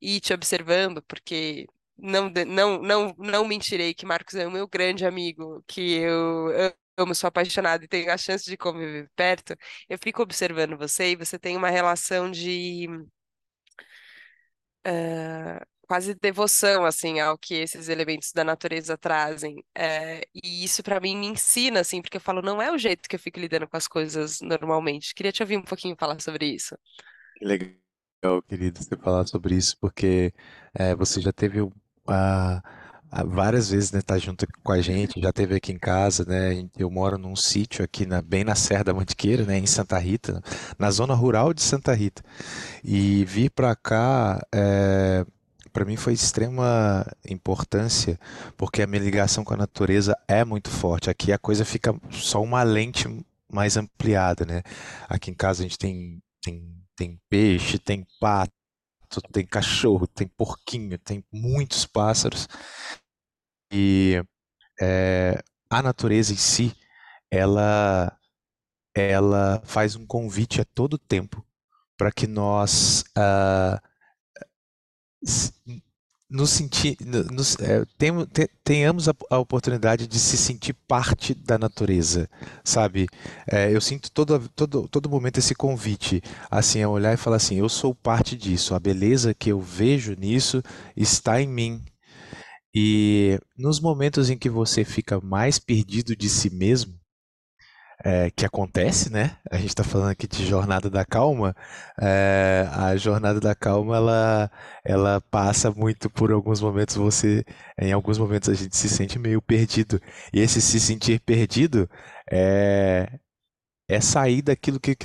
e 0.00 0.20
te 0.20 0.32
observando, 0.34 1.02
porque 1.04 1.66
não, 2.02 2.30
não, 2.46 2.82
não, 2.82 3.14
não 3.18 3.46
mentirei 3.46 3.94
que 3.94 4.04
Marcos 4.06 4.34
é 4.34 4.46
o 4.46 4.50
meu 4.50 4.66
grande 4.68 5.06
amigo, 5.06 5.62
que 5.66 5.98
eu 5.98 6.48
amo, 6.98 7.14
sou 7.14 7.28
apaixonado 7.28 7.84
e 7.84 7.88
tenho 7.88 8.10
a 8.12 8.18
chance 8.18 8.44
de 8.44 8.56
conviver 8.56 9.08
perto, 9.16 9.56
eu 9.88 9.98
fico 9.98 10.22
observando 10.22 10.76
você 10.76 11.12
e 11.12 11.16
você 11.16 11.38
tem 11.38 11.56
uma 11.56 11.70
relação 11.70 12.30
de. 12.30 12.88
Uh, 14.86 15.64
quase 15.92 16.14
devoção 16.14 16.86
assim 16.86 17.20
ao 17.20 17.36
que 17.36 17.54
esses 17.54 17.88
elementos 17.88 18.32
da 18.32 18.42
natureza 18.42 18.96
trazem. 18.96 19.62
É, 19.74 20.22
e 20.34 20.64
isso 20.64 20.82
para 20.82 20.98
mim 20.98 21.16
me 21.16 21.26
ensina 21.26 21.80
assim, 21.80 22.00
porque 22.00 22.16
eu 22.16 22.20
falo, 22.20 22.40
não 22.40 22.62
é 22.62 22.72
o 22.72 22.78
jeito 22.78 23.08
que 23.08 23.14
eu 23.14 23.20
fico 23.20 23.38
lidando 23.38 23.68
com 23.68 23.76
as 23.76 23.86
coisas 23.86 24.40
normalmente. 24.40 25.14
Queria 25.14 25.30
te 25.32 25.42
ouvir 25.42 25.58
um 25.58 25.62
pouquinho 25.62 25.94
falar 25.98 26.18
sobre 26.20 26.46
isso. 26.46 26.76
Legal, 27.42 28.42
querido, 28.48 28.82
você 28.82 28.96
falar 28.96 29.26
sobre 29.26 29.54
isso, 29.54 29.76
porque 29.78 30.32
é, 30.74 30.94
você 30.94 31.20
já 31.20 31.30
teve 31.30 31.60
a 32.06 32.62
várias 33.24 33.68
vezes, 33.70 33.92
né, 33.92 34.00
tá 34.00 34.16
junto 34.16 34.46
com 34.64 34.72
a 34.72 34.80
gente, 34.80 35.20
já 35.20 35.30
teve 35.30 35.54
aqui 35.54 35.70
em 35.70 35.78
casa, 35.78 36.24
né, 36.24 36.66
eu 36.78 36.90
moro 36.90 37.18
num 37.18 37.36
sítio 37.36 37.84
aqui 37.84 38.06
na, 38.06 38.22
bem 38.22 38.42
na 38.42 38.54
Serra 38.54 38.84
da 38.84 38.94
Mantiqueira, 38.94 39.44
né, 39.44 39.58
em 39.58 39.66
Santa 39.66 39.98
Rita, 39.98 40.42
na 40.78 40.90
zona 40.90 41.12
rural 41.12 41.52
de 41.52 41.60
Santa 41.60 41.92
Rita, 41.92 42.22
e 42.82 43.22
vir 43.26 43.50
para 43.50 43.76
cá 43.76 44.40
é, 44.50 45.26
para 45.72 45.84
mim 45.84 45.96
foi 45.96 46.14
de 46.14 46.20
extrema 46.20 47.06
importância, 47.28 48.18
porque 48.56 48.82
a 48.82 48.86
minha 48.86 49.02
ligação 49.02 49.44
com 49.44 49.54
a 49.54 49.56
natureza 49.56 50.16
é 50.28 50.44
muito 50.44 50.70
forte. 50.70 51.08
Aqui 51.08 51.32
a 51.32 51.38
coisa 51.38 51.64
fica 51.64 51.94
só 52.10 52.42
uma 52.42 52.62
lente 52.62 53.08
mais 53.50 53.76
ampliada, 53.76 54.44
né? 54.44 54.62
Aqui 55.08 55.30
em 55.30 55.34
casa 55.34 55.62
a 55.62 55.64
gente 55.64 55.78
tem, 55.78 56.22
tem, 56.42 56.62
tem 56.94 57.18
peixe, 57.28 57.78
tem 57.78 58.06
pato, 58.20 58.52
tem 59.20 59.46
cachorro, 59.46 60.06
tem 60.06 60.26
porquinho, 60.26 60.98
tem 60.98 61.24
muitos 61.32 61.84
pássaros. 61.84 62.48
E 63.72 64.22
é, 64.80 65.42
a 65.68 65.82
natureza 65.82 66.32
em 66.32 66.36
si, 66.36 66.76
ela, 67.30 68.16
ela 68.94 69.62
faz 69.64 69.96
um 69.96 70.06
convite 70.06 70.60
a 70.60 70.64
todo 70.64 70.98
tempo 70.98 71.44
para 71.96 72.10
que 72.12 72.26
nós 72.26 73.04
uh, 73.16 73.80
nos 76.32 76.48
sentir, 76.48 76.96
é, 77.60 77.84
tenhamos 78.64 79.06
a, 79.06 79.14
a, 79.30 79.38
oportunidade 79.38 80.06
de 80.06 80.18
se 80.18 80.38
sentir 80.38 80.72
parte 80.72 81.34
da 81.34 81.58
natureza, 81.58 82.28
sabe? 82.64 83.06
É, 83.46 83.70
eu 83.70 83.80
sinto 83.82 84.10
todo, 84.10 84.48
todo, 84.48 84.88
todo 84.88 85.10
momento 85.10 85.38
esse 85.38 85.54
convite, 85.54 86.22
assim, 86.50 86.82
a 86.82 86.88
olhar 86.88 87.12
e 87.12 87.18
falar 87.18 87.36
assim, 87.36 87.58
eu 87.58 87.68
sou 87.68 87.94
parte 87.94 88.34
disso, 88.34 88.74
a 88.74 88.80
beleza 88.80 89.34
que 89.34 89.52
eu 89.52 89.60
vejo 89.60 90.14
nisso 90.18 90.62
está 90.96 91.40
em 91.40 91.46
mim. 91.46 91.82
E 92.74 93.38
nos 93.58 93.78
momentos 93.78 94.30
em 94.30 94.38
que 94.38 94.48
você 94.48 94.84
fica 94.84 95.20
mais 95.20 95.58
perdido 95.58 96.16
de 96.16 96.30
si 96.30 96.48
mesmo, 96.48 96.94
é, 98.04 98.30
que 98.30 98.44
acontece, 98.44 99.10
né? 99.12 99.36
A 99.50 99.56
gente 99.56 99.68
está 99.68 99.84
falando 99.84 100.10
aqui 100.10 100.26
de 100.26 100.44
jornada 100.44 100.90
da 100.90 101.04
calma. 101.04 101.54
É, 102.00 102.68
a 102.72 102.96
jornada 102.96 103.38
da 103.38 103.54
calma, 103.54 103.96
ela, 103.96 104.50
ela 104.84 105.20
passa 105.30 105.70
muito 105.70 106.10
por 106.10 106.32
alguns 106.32 106.60
momentos. 106.60 106.96
Você, 106.96 107.44
em 107.78 107.92
alguns 107.92 108.18
momentos, 108.18 108.48
a 108.48 108.54
gente 108.54 108.76
se 108.76 108.88
sente 108.88 109.18
meio 109.18 109.40
perdido. 109.40 110.00
E 110.32 110.40
esse 110.40 110.60
se 110.60 110.80
sentir 110.80 111.20
perdido 111.20 111.88
é, 112.30 113.08
é 113.88 114.00
sair 114.00 114.42
daquilo 114.42 114.80
que, 114.80 114.96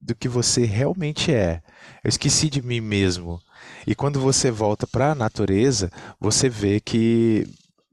do 0.00 0.14
que 0.14 0.28
você 0.28 0.66
realmente 0.66 1.32
é. 1.32 1.62
Eu 2.02 2.08
esqueci 2.08 2.50
de 2.50 2.60
mim 2.60 2.80
mesmo. 2.80 3.40
E 3.86 3.94
quando 3.94 4.20
você 4.20 4.50
volta 4.50 4.86
para 4.86 5.12
a 5.12 5.14
natureza, 5.14 5.90
você 6.20 6.48
vê 6.50 6.78
que 6.78 7.46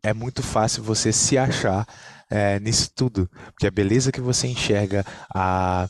é 0.04 0.14
muito 0.14 0.44
fácil 0.44 0.84
você 0.84 1.14
se 1.14 1.38
achar 1.38 1.88
é, 2.32 2.60
nisso 2.60 2.90
tudo. 2.96 3.30
Porque 3.48 3.68
a 3.68 3.72
beleza 3.72 4.12
que 4.12 4.22
você 4.22 4.48
enxerga, 4.48 5.06
a, 5.34 5.90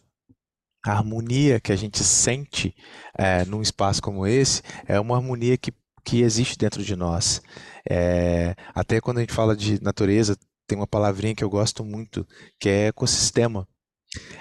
a 0.84 0.92
harmonia 0.92 1.60
que 1.60 1.72
a 1.72 1.76
gente 1.76 2.04
sente 2.04 2.76
é, 3.18 3.46
num 3.46 3.62
espaço 3.62 4.02
como 4.02 4.26
esse, 4.26 4.64
é 4.88 5.00
uma 5.00 5.16
harmonia 5.16 5.58
que, 5.58 5.72
que 6.04 6.22
existe 6.22 6.58
dentro 6.58 6.84
de 6.84 6.96
nós. 6.96 7.42
É, 7.90 8.56
até 8.74 9.00
quando 9.00 9.20
a 9.20 9.22
gente 9.22 9.34
fala 9.34 9.56
de 9.56 9.82
natureza, 9.82 10.36
tem 10.68 10.78
uma 10.78 10.88
palavrinha 10.88 11.36
que 11.36 11.44
eu 11.44 11.50
gosto 11.50 11.86
muito, 11.86 12.28
que 12.60 12.68
é 12.68 12.88
ecossistema. 12.88 13.68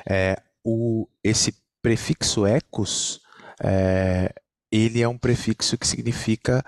É, 0.08 0.36
o, 0.64 1.06
esse 1.22 1.54
prefixo 1.82 2.46
ecos, 2.46 3.20
é, 3.62 4.32
ele 4.70 5.02
é 5.02 5.08
um 5.08 5.18
prefixo 5.18 5.76
que 5.76 5.86
significa 5.86 6.64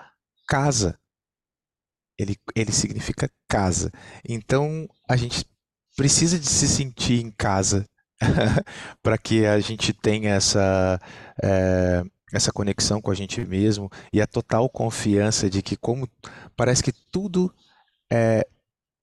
casa. 0.46 0.98
Ele, 2.18 2.36
ele 2.54 2.72
significa 2.72 3.30
casa. 3.48 3.90
Então, 4.28 4.88
a 5.08 5.16
gente 5.16 5.44
precisa 5.96 6.38
de 6.38 6.46
se 6.46 6.68
sentir 6.68 7.20
em 7.20 7.30
casa 7.30 7.86
para 9.02 9.18
que 9.18 9.46
a 9.46 9.58
gente 9.60 9.92
tenha 9.92 10.34
essa, 10.34 11.00
é, 11.42 12.02
essa 12.32 12.52
conexão 12.52 13.00
com 13.00 13.10
a 13.10 13.14
gente 13.14 13.44
mesmo 13.44 13.90
e 14.12 14.20
a 14.20 14.26
total 14.26 14.68
confiança 14.68 15.50
de 15.50 15.62
que, 15.62 15.76
como 15.76 16.08
parece 16.56 16.82
que 16.82 16.92
tudo 17.10 17.52
é, 18.10 18.46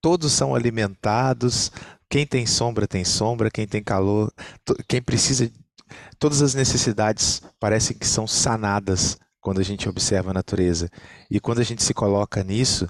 todos 0.02 0.32
são 0.32 0.56
alimentados, 0.56 1.72
quem 2.10 2.26
tem 2.26 2.45
sombra 2.45 2.88
tem 2.88 3.04
sombra, 3.04 3.52
quem 3.52 3.67
tem 3.67 3.84
calor, 3.84 4.34
quem 4.88 5.02
precisa, 5.02 5.52
todas 6.17 6.41
as 6.41 6.54
necessidades 6.56 7.41
parecem 7.60 7.98
que 7.98 8.08
são 8.08 8.26
sanadas 8.26 9.17
quando 9.41 9.60
a 9.60 9.63
gente 9.63 9.88
observa 9.88 10.32
a 10.32 10.34
natureza. 10.34 10.89
E 11.30 11.39
quando 11.39 11.60
a 11.60 11.63
gente 11.63 11.84
se 11.84 11.93
coloca 11.93 12.43
nisso, 12.43 12.88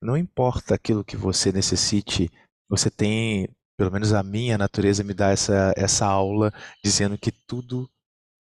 não 0.00 0.16
importa 0.16 0.74
aquilo 0.74 1.04
que 1.04 1.16
você 1.16 1.50
necessite, 1.52 2.30
você 2.68 2.90
tem, 2.90 3.48
pelo 3.76 3.90
menos 3.90 4.12
a 4.12 4.22
minha 4.22 4.58
natureza 4.58 5.02
me 5.02 5.14
dá 5.14 5.30
essa, 5.30 5.72
essa 5.76 6.06
aula 6.06 6.52
dizendo 6.84 7.16
que 7.18 7.32
tudo 7.32 7.88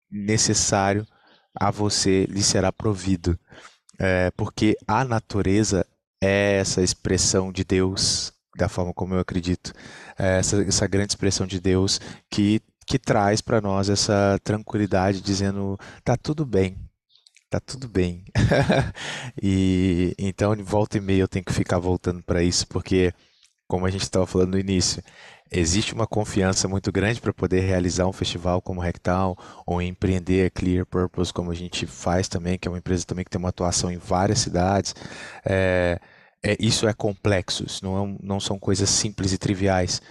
necessário 0.09 1.05
a 1.55 1.71
você 1.71 2.25
lhe 2.25 2.43
será 2.43 2.71
provido. 2.71 3.37
É, 3.99 4.31
porque 4.31 4.75
a 4.87 5.03
natureza 5.03 5.85
é 6.21 6.57
essa 6.57 6.81
expressão 6.81 7.51
de 7.51 7.63
Deus, 7.63 8.33
da 8.57 8.69
forma 8.69 8.93
como 8.93 9.13
eu 9.13 9.19
acredito, 9.19 9.73
é 10.17 10.39
essa, 10.39 10.61
essa 10.63 10.87
grande 10.87 11.11
expressão 11.13 11.45
de 11.47 11.59
Deus 11.59 11.99
que, 12.29 12.61
que 12.87 12.99
traz 12.99 13.41
para 13.41 13.61
nós 13.61 13.89
essa 13.89 14.39
tranquilidade, 14.43 15.21
dizendo: 15.21 15.77
tá 16.03 16.17
tudo 16.17 16.45
bem, 16.45 16.75
tá 17.51 17.59
tudo 17.59 17.89
bem. 17.89 18.23
e 19.41 20.15
então, 20.17 20.55
de 20.55 20.63
volta 20.63 20.97
e 20.97 21.01
meia, 21.01 21.21
eu 21.21 21.27
tenho 21.27 21.43
que 21.43 21.53
ficar 21.53 21.79
voltando 21.79 22.23
para 22.23 22.41
isso, 22.41 22.65
porque, 22.67 23.13
como 23.67 23.85
a 23.85 23.91
gente 23.91 24.03
estava 24.03 24.25
falando 24.25 24.51
no 24.53 24.59
início, 24.59 25.03
existe 25.51 25.93
uma 25.93 26.07
confiança 26.07 26.67
muito 26.69 26.91
grande 26.93 27.19
para 27.19 27.33
poder 27.33 27.59
realizar 27.59 28.07
um 28.07 28.13
festival 28.13 28.61
como 28.61 28.79
Rectal 28.79 29.37
ou 29.65 29.81
empreender 29.81 30.47
a 30.47 30.49
Clear 30.49 30.85
Purpose, 30.85 31.33
como 31.33 31.51
a 31.51 31.55
gente 31.55 31.85
faz 31.85 32.29
também, 32.29 32.57
que 32.57 32.69
é 32.69 32.71
uma 32.71 32.77
empresa 32.77 33.05
também 33.05 33.25
que 33.25 33.31
tem 33.31 33.39
uma 33.39 33.49
atuação 33.49 33.91
em 33.91 33.97
várias 33.97 34.39
cidades. 34.39 34.95
É, 35.45 35.99
é, 36.41 36.55
isso 36.57 36.87
é 36.87 36.93
complexo, 36.93 37.65
isso 37.67 37.83
não, 37.83 38.05
é, 38.05 38.17
não 38.23 38.39
são 38.39 38.57
coisas 38.57 38.89
simples 38.89 39.33
e 39.33 39.37
triviais, 39.37 40.01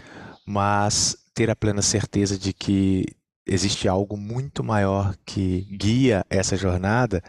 mas 0.46 1.16
ter 1.34 1.48
a 1.50 1.56
plena 1.56 1.80
certeza 1.80 2.38
de 2.38 2.52
que 2.52 3.06
existe 3.46 3.88
algo 3.88 4.16
muito 4.16 4.62
maior 4.62 5.16
que 5.24 5.62
guia 5.76 6.24
essa 6.30 6.56
jornada, 6.56 7.22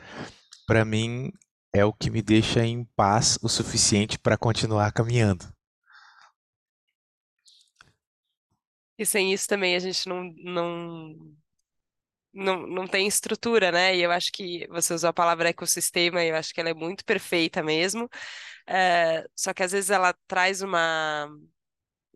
para 0.68 0.86
mim 0.86 1.32
é 1.74 1.86
o 1.86 1.94
que 1.94 2.10
me 2.10 2.22
deixa 2.22 2.66
em 2.66 2.84
paz 2.96 3.38
o 3.42 3.50
suficiente 3.50 4.20
para 4.20 4.38
continuar 4.38 4.92
caminhando. 4.92 5.46
E 8.98 9.06
sem 9.06 9.34
isso 9.34 9.48
também 9.48 9.76
a 9.76 9.80
gente 9.80 10.08
não, 10.08 10.24
não, 10.44 11.36
não, 12.34 12.68
não 12.68 12.88
tem 12.88 13.08
estrutura, 13.08 13.72
né? 13.72 13.96
E 13.96 14.02
eu 14.04 14.12
acho 14.12 14.32
que 14.32 14.68
você 14.70 14.94
usou 14.94 15.10
a 15.10 15.14
palavra 15.14 15.50
ecossistema, 15.50 16.24
e 16.24 16.30
eu 16.30 16.36
acho 16.36 16.54
que 16.54 16.60
ela 16.60 16.70
é 16.70 16.74
muito 16.74 17.04
perfeita 17.04 17.64
mesmo. 17.64 18.10
É, 18.68 19.26
só 19.36 19.54
que 19.54 19.64
às 19.64 19.72
vezes 19.72 19.90
ela 19.90 20.14
traz 20.28 20.62
uma, 20.62 21.30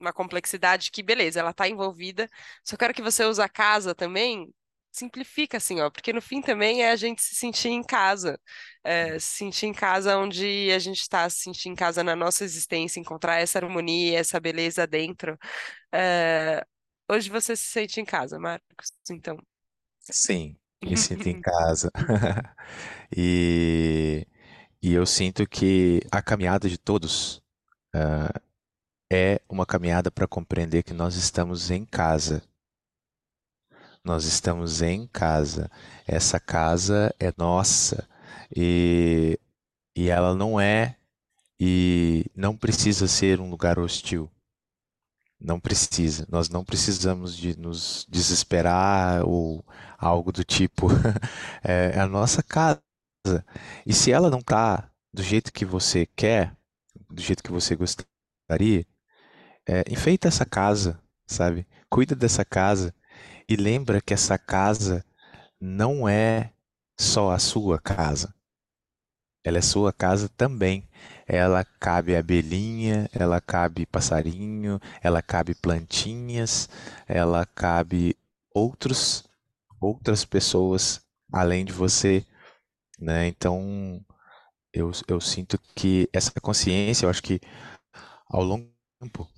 uma 0.06 0.14
complexidade 0.14 0.92
que, 0.92 1.04
beleza, 1.04 1.40
ela 1.40 1.52
está 1.52 1.68
envolvida, 1.68 2.30
só 2.64 2.78
quero 2.78 2.94
que 2.94 3.02
você 3.02 3.26
use 3.26 3.42
a 3.42 3.50
casa 3.50 3.96
também, 3.96 4.54
simplifica 4.92 5.58
assim, 5.58 5.82
ó, 5.82 5.90
porque 5.90 6.14
no 6.14 6.22
fim 6.22 6.42
também 6.42 6.84
é 6.84 6.92
a 6.92 6.96
gente 6.96 7.22
se 7.22 7.36
sentir 7.36 7.70
em 7.70 7.84
casa, 7.84 8.40
é, 8.84 9.20
se 9.20 9.38
sentir 9.38 9.66
em 9.66 9.74
casa 9.74 10.18
onde 10.18 10.72
a 10.72 10.80
gente 10.80 11.02
está, 11.02 11.30
se 11.30 11.40
sentir 11.40 11.70
em 11.70 11.76
casa 11.76 12.04
na 12.04 12.16
nossa 12.16 12.44
existência, 12.46 13.00
encontrar 13.00 13.40
essa 13.42 13.60
harmonia, 13.60 14.18
essa 14.20 14.40
beleza 14.40 14.88
dentro. 14.88 15.38
É, 15.94 16.66
hoje 17.10 17.30
você 17.30 17.56
se 17.56 17.66
sente 17.66 18.00
em 18.00 18.06
casa, 18.06 18.40
Marcos, 18.40 18.94
então. 19.10 19.38
Sim, 20.00 20.56
me 20.84 20.96
sinto 20.98 21.28
em 21.28 21.42
casa. 21.42 21.92
E, 23.16 24.28
e 24.82 24.94
eu 24.94 25.06
sinto 25.06 25.48
que 25.48 26.02
a 26.12 26.22
caminhada 26.22 26.68
de 26.68 26.78
todos 26.78 27.38
uh, 27.96 28.42
é 29.12 29.42
uma 29.48 29.66
caminhada 29.66 30.10
para 30.10 30.28
compreender 30.28 30.84
que 30.84 30.94
nós 30.94 31.16
estamos 31.16 31.70
em 31.72 31.86
casa. 31.86 32.42
Nós 34.04 34.26
estamos 34.26 34.82
em 34.82 35.08
casa. 35.08 35.70
Essa 36.08 36.40
casa 36.40 37.14
é 37.20 37.34
nossa 37.38 38.08
e, 38.56 39.40
e 39.96 40.10
ela 40.10 40.36
não 40.36 40.60
é 40.60 40.98
e 41.60 42.26
não 42.36 42.56
precisa 42.56 43.08
ser 43.08 43.40
um 43.40 43.50
lugar 43.50 43.80
hostil. 43.80 44.30
Não 45.40 45.60
precisa. 45.60 46.26
Nós 46.30 46.50
não 46.50 46.64
precisamos 46.64 47.36
de 47.36 47.58
nos 47.58 48.06
desesperar 48.10 49.24
ou 49.26 49.64
algo 49.98 50.32
do 50.32 50.44
tipo. 50.44 50.88
É, 51.68 51.94
é 51.96 52.00
a 52.00 52.08
nossa 52.08 52.44
casa. 52.44 52.80
E 53.86 53.92
se 53.92 54.12
ela 54.12 54.30
não 54.30 54.38
está 54.38 54.88
do 55.12 55.24
jeito 55.24 55.52
que 55.52 55.66
você 55.66 56.06
quer, 56.16 56.56
do 57.10 57.20
jeito 57.20 57.42
que 57.42 57.52
você 57.52 57.76
gostaria, 57.76 58.86
é, 59.68 59.84
enfeita 59.92 60.28
essa 60.28 60.46
casa, 60.46 61.00
sabe? 61.28 61.68
Cuida 61.90 62.16
dessa 62.16 62.46
casa 62.46 62.94
e 63.48 63.56
lembra 63.56 64.02
que 64.02 64.14
essa 64.14 64.38
casa 64.38 65.04
não 65.60 66.08
é 66.08 66.52
só 67.00 67.32
a 67.32 67.40
sua 67.40 67.80
casa. 67.80 68.34
Ela 69.44 69.60
é 69.60 69.62
sua 69.62 69.94
casa 69.94 70.28
também. 70.30 70.88
Ela 71.28 71.64
cabe 71.64 72.16
abelhinha, 72.16 73.10
ela 73.14 73.40
cabe 73.40 73.86
passarinho, 73.86 74.80
ela 75.02 75.22
cabe 75.22 75.56
plantinhas, 75.56 76.68
ela 77.08 77.46
cabe 77.46 78.16
outros 78.54 79.24
outras 79.82 80.26
pessoas 80.26 81.02
além 81.32 81.66
de 81.66 81.72
você, 81.72 82.26
né? 83.00 83.28
Então 83.28 84.04
eu, 84.74 84.92
eu 85.08 85.22
sinto 85.22 85.58
que 85.76 86.10
essa 86.14 86.32
consciência, 86.42 87.06
eu 87.06 87.10
acho 87.10 87.24
que 87.24 87.40
ao 88.28 88.44
longo 88.44 88.66
do 88.66 88.74
tempo 89.08 89.30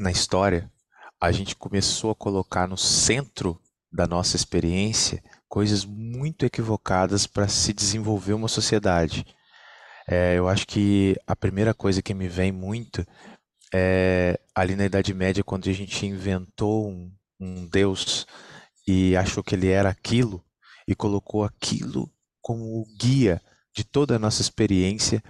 na 0.00 0.10
história, 0.10 0.70
a 1.20 1.30
gente 1.30 1.54
começou 1.54 2.10
a 2.10 2.14
colocar 2.14 2.66
no 2.66 2.76
centro 2.76 3.60
da 3.92 4.06
nossa 4.06 4.34
experiência 4.34 5.22
coisas 5.48 5.84
muito 5.84 6.46
equivocadas 6.46 7.26
para 7.26 7.48
se 7.48 7.72
desenvolver 7.72 8.32
uma 8.32 8.48
sociedade. 8.48 9.26
É, 10.08 10.36
eu 10.36 10.48
acho 10.48 10.66
que 10.66 11.16
a 11.26 11.36
primeira 11.36 11.74
coisa 11.74 12.00
que 12.00 12.14
me 12.14 12.28
vem 12.28 12.50
muito 12.50 13.06
é 13.72 14.40
ali 14.54 14.74
na 14.74 14.86
Idade 14.86 15.12
Média, 15.12 15.44
quando 15.44 15.68
a 15.68 15.72
gente 15.72 16.06
inventou 16.06 16.88
um, 16.88 17.12
um 17.38 17.66
Deus 17.66 18.26
e 18.86 19.16
achou 19.16 19.42
que 19.42 19.54
ele 19.54 19.68
era 19.68 19.90
aquilo 19.90 20.42
e 20.88 20.94
colocou 20.94 21.44
aquilo 21.44 22.10
como 22.40 22.84
guia 22.98 23.40
de 23.72 23.84
toda 23.84 24.16
a 24.16 24.18
nossa 24.18 24.40
experiência 24.42 25.22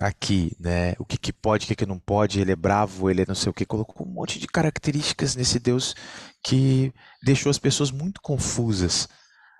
aqui, 0.00 0.56
né? 0.58 0.94
O 0.98 1.04
que, 1.04 1.18
que 1.18 1.32
pode, 1.32 1.66
o 1.66 1.68
que, 1.68 1.76
que 1.76 1.86
não 1.86 1.98
pode, 1.98 2.40
ele 2.40 2.52
é 2.52 2.56
bravo, 2.56 3.10
ele 3.10 3.22
é 3.22 3.26
não 3.28 3.34
sei 3.34 3.50
o 3.50 3.52
que, 3.52 3.66
colocou 3.66 4.06
um 4.06 4.10
monte 4.10 4.38
de 4.38 4.46
características 4.46 5.36
nesse 5.36 5.58
Deus 5.58 5.94
que 6.42 6.92
deixou 7.22 7.50
as 7.50 7.58
pessoas 7.58 7.90
muito 7.90 8.20
confusas, 8.22 9.06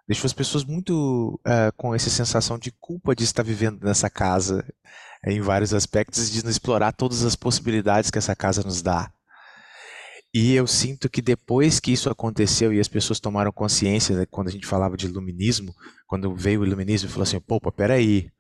deixou 0.09 0.27
as 0.27 0.33
pessoas 0.33 0.65
muito 0.65 1.39
uh, 1.47 1.71
com 1.77 1.95
essa 1.95 2.09
sensação 2.09 2.59
de 2.59 2.73
culpa 2.81 3.15
de 3.15 3.23
estar 3.23 3.43
vivendo 3.43 3.85
nessa 3.85 4.09
casa 4.09 4.65
em 5.27 5.43
vários 5.43 5.75
aspectos, 5.75 6.31
de 6.31 6.43
não 6.43 6.51
explorar 6.51 6.93
todas 6.93 7.23
as 7.23 7.37
possibilidades 7.37 8.11
que 8.11 8.17
essa 8.17 8.35
casa 8.35 8.63
nos 8.63 8.81
dá. 8.81 9.13
E 10.33 10.55
eu 10.55 10.67
sinto 10.67 11.11
que 11.11 11.21
depois 11.21 11.81
que 11.81 11.93
isso 11.93 12.09
aconteceu 12.09 12.73
e 12.73 12.81
as 12.81 12.89
pessoas 12.89 13.21
tomaram 13.21 13.53
consciência, 13.53 14.17
né, 14.17 14.27
quando 14.31 14.49
a 14.49 14.53
gente 14.53 14.67
falava 14.67 14.97
de 14.97 15.07
iluminismo, 15.07 15.75
quando 16.07 16.35
veio 16.35 16.63
o 16.63 16.65
iluminismo 16.65 17.11
falou 17.11 17.25
assim, 17.25 17.41
pô, 17.41 17.61
peraí, 17.71 18.31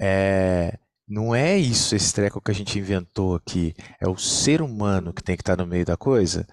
é, 0.00 0.78
não 1.08 1.34
é 1.34 1.56
isso 1.56 1.94
esse 1.94 2.12
treco 2.12 2.40
que 2.40 2.50
a 2.50 2.54
gente 2.54 2.78
inventou 2.78 3.34
aqui, 3.34 3.74
é 4.00 4.08
o 4.08 4.16
ser 4.16 4.62
humano 4.62 5.12
que 5.12 5.22
tem 5.22 5.36
que 5.36 5.42
estar 5.42 5.56
no 5.56 5.66
meio 5.66 5.84
da 5.84 5.96
coisa. 5.96 6.46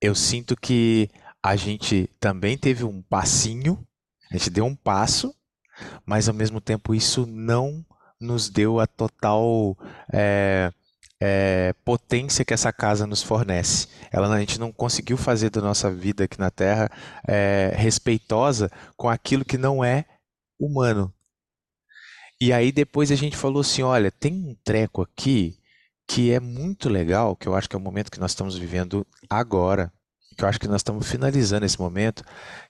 Eu 0.00 0.14
sinto 0.14 0.56
que 0.56 1.10
a 1.42 1.56
gente 1.56 2.08
também 2.18 2.56
teve 2.56 2.84
um 2.84 3.02
passinho, 3.02 3.86
a 4.30 4.36
gente 4.36 4.50
deu 4.50 4.64
um 4.64 4.76
passo, 4.76 5.34
mas 6.06 6.28
ao 6.28 6.34
mesmo 6.34 6.60
tempo 6.60 6.94
isso 6.94 7.26
não 7.26 7.84
nos 8.20 8.48
deu 8.50 8.78
a 8.78 8.86
total 8.86 9.76
é, 10.12 10.70
é, 11.20 11.74
potência 11.84 12.44
que 12.44 12.54
essa 12.54 12.72
casa 12.72 13.06
nos 13.06 13.22
fornece. 13.22 13.88
Ela, 14.10 14.34
a 14.34 14.40
gente 14.40 14.58
não 14.58 14.72
conseguiu 14.72 15.16
fazer 15.16 15.50
da 15.50 15.60
nossa 15.60 15.90
vida 15.90 16.24
aqui 16.24 16.38
na 16.38 16.50
Terra 16.50 16.90
é, 17.26 17.72
respeitosa 17.76 18.70
com 18.96 19.08
aquilo 19.08 19.44
que 19.44 19.58
não 19.58 19.84
é 19.84 20.04
humano. 20.58 21.12
E 22.40 22.54
aí 22.54 22.72
depois 22.72 23.12
a 23.12 23.16
gente 23.16 23.36
falou 23.36 23.60
assim, 23.60 23.82
olha, 23.82 24.10
tem 24.10 24.32
um 24.32 24.56
treco 24.64 25.02
aqui 25.02 25.58
que 26.08 26.32
é 26.32 26.40
muito 26.40 26.88
legal, 26.88 27.36
que 27.36 27.46
eu 27.46 27.54
acho 27.54 27.68
que 27.68 27.76
é 27.76 27.78
o 27.78 27.82
momento 27.82 28.10
que 28.10 28.18
nós 28.18 28.30
estamos 28.30 28.56
vivendo 28.56 29.06
agora, 29.28 29.92
que 30.36 30.42
eu 30.42 30.48
acho 30.48 30.58
que 30.58 30.66
nós 30.66 30.80
estamos 30.80 31.06
finalizando 31.06 31.66
esse 31.66 31.78
momento, 31.78 32.24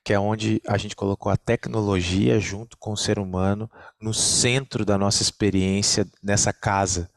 que 0.04 0.12
é 0.12 0.18
onde 0.18 0.60
a 0.66 0.76
gente 0.76 0.96
colocou 0.96 1.30
a 1.30 1.36
tecnologia 1.36 2.40
junto 2.40 2.76
com 2.76 2.92
o 2.92 2.96
ser 2.96 3.18
humano 3.18 3.70
no 4.00 4.12
centro 4.12 4.84
da 4.84 4.98
nossa 4.98 5.22
experiência 5.22 6.04
nessa 6.20 6.52
casa, 6.52 7.08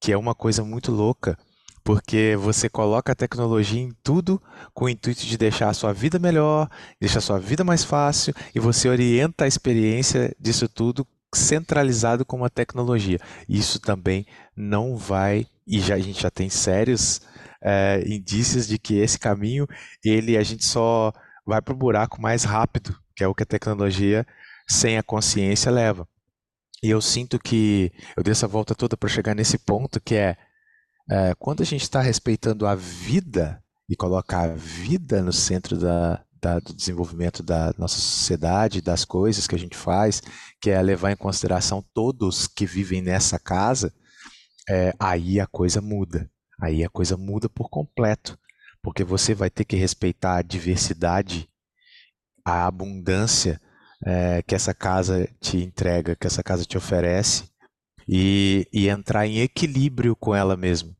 que 0.00 0.10
é 0.10 0.16
uma 0.18 0.34
coisa 0.34 0.64
muito 0.64 0.90
louca, 0.90 1.38
porque 1.84 2.34
você 2.36 2.68
coloca 2.68 3.12
a 3.12 3.16
tecnologia 3.16 3.80
em 3.80 3.92
tudo 4.02 4.42
com 4.74 4.86
o 4.86 4.88
intuito 4.88 5.24
de 5.24 5.38
deixar 5.38 5.68
a 5.68 5.74
sua 5.74 5.92
vida 5.92 6.18
melhor, 6.18 6.68
deixar 7.00 7.18
a 7.18 7.22
sua 7.22 7.38
vida 7.38 7.62
mais 7.62 7.84
fácil 7.84 8.34
e 8.54 8.58
você 8.58 8.88
orienta 8.88 9.44
a 9.44 9.48
experiência 9.48 10.34
disso 10.40 10.68
tudo 10.68 11.06
centralizado 11.34 12.24
com 12.24 12.44
a 12.44 12.50
tecnologia. 12.50 13.18
Isso 13.48 13.80
também 13.80 14.26
não 14.56 14.96
vai, 14.96 15.46
e 15.66 15.80
já, 15.80 15.94
a 15.94 15.98
gente 15.98 16.22
já 16.22 16.30
tem 16.30 16.48
sérios 16.48 17.20
é, 17.62 18.02
indícios 18.06 18.66
de 18.66 18.78
que 18.78 18.96
esse 18.96 19.18
caminho, 19.18 19.66
ele 20.04 20.36
a 20.36 20.42
gente 20.42 20.64
só 20.64 21.12
vai 21.46 21.60
para 21.60 21.74
o 21.74 21.76
buraco 21.76 22.20
mais 22.20 22.44
rápido, 22.44 22.96
que 23.16 23.24
é 23.24 23.28
o 23.28 23.34
que 23.34 23.42
a 23.42 23.46
tecnologia 23.46 24.26
sem 24.68 24.96
a 24.96 25.02
consciência 25.02 25.70
leva. 25.70 26.08
E 26.82 26.90
eu 26.90 27.00
sinto 27.00 27.38
que 27.38 27.92
eu 28.16 28.22
dei 28.22 28.32
essa 28.32 28.46
volta 28.46 28.74
toda 28.74 28.96
para 28.96 29.08
chegar 29.08 29.34
nesse 29.34 29.58
ponto 29.58 30.00
que 30.00 30.14
é 30.14 30.36
é, 31.10 31.34
quando 31.38 31.62
a 31.62 31.66
gente 31.66 31.82
está 31.82 32.00
respeitando 32.00 32.66
a 32.66 32.74
vida 32.74 33.62
e 33.88 33.94
coloca 33.94 34.38
a 34.38 34.48
vida 34.54 35.22
no 35.22 35.32
centro 35.32 35.78
da, 35.78 36.24
da, 36.44 36.58
do 36.58 36.74
desenvolvimento 36.74 37.42
da 37.42 37.74
nossa 37.78 37.98
sociedade, 37.98 38.82
das 38.82 39.02
coisas 39.02 39.46
que 39.46 39.54
a 39.54 39.58
gente 39.58 39.76
faz, 39.76 40.22
que 40.60 40.68
é 40.68 40.80
levar 40.82 41.10
em 41.10 41.16
consideração 41.16 41.82
todos 41.94 42.46
que 42.46 42.66
vivem 42.66 43.00
nessa 43.00 43.38
casa, 43.38 43.90
é, 44.68 44.92
aí 45.00 45.40
a 45.40 45.46
coisa 45.46 45.80
muda. 45.80 46.30
Aí 46.60 46.84
a 46.84 46.90
coisa 46.90 47.16
muda 47.16 47.48
por 47.48 47.70
completo. 47.70 48.38
Porque 48.82 49.02
você 49.02 49.34
vai 49.34 49.48
ter 49.48 49.64
que 49.64 49.76
respeitar 49.76 50.36
a 50.36 50.42
diversidade, 50.42 51.48
a 52.44 52.66
abundância 52.66 53.58
é, 54.04 54.42
que 54.42 54.54
essa 54.54 54.74
casa 54.74 55.26
te 55.40 55.56
entrega, 55.56 56.14
que 56.14 56.26
essa 56.26 56.42
casa 56.42 56.66
te 56.66 56.76
oferece, 56.76 57.48
e, 58.06 58.68
e 58.70 58.90
entrar 58.90 59.26
em 59.26 59.38
equilíbrio 59.38 60.14
com 60.14 60.34
ela 60.34 60.58
mesmo. 60.58 60.94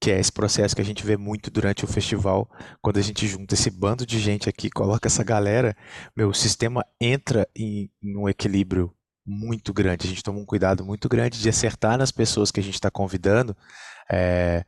Que 0.00 0.10
é 0.10 0.18
esse 0.18 0.32
processo 0.32 0.74
que 0.74 0.82
a 0.82 0.84
gente 0.84 1.04
vê 1.04 1.16
muito 1.16 1.50
durante 1.50 1.84
o 1.84 1.88
festival, 1.88 2.50
quando 2.82 2.98
a 2.98 3.02
gente 3.02 3.26
junta 3.26 3.54
esse 3.54 3.70
bando 3.70 4.04
de 4.04 4.18
gente 4.18 4.48
aqui, 4.48 4.68
coloca 4.70 5.06
essa 5.06 5.22
galera, 5.22 5.76
meu, 6.16 6.30
o 6.30 6.34
sistema 6.34 6.84
entra 7.00 7.48
em, 7.54 7.90
em 8.02 8.16
um 8.16 8.28
equilíbrio 8.28 8.92
muito 9.24 9.72
grande. 9.72 10.06
A 10.06 10.10
gente 10.10 10.22
toma 10.22 10.40
um 10.40 10.46
cuidado 10.46 10.84
muito 10.84 11.08
grande 11.08 11.40
de 11.40 11.48
acertar 11.48 11.96
nas 11.96 12.10
pessoas 12.10 12.50
que 12.50 12.60
a 12.60 12.62
gente 12.62 12.74
está 12.74 12.90
convidando 12.90 13.56
é, 14.10 14.64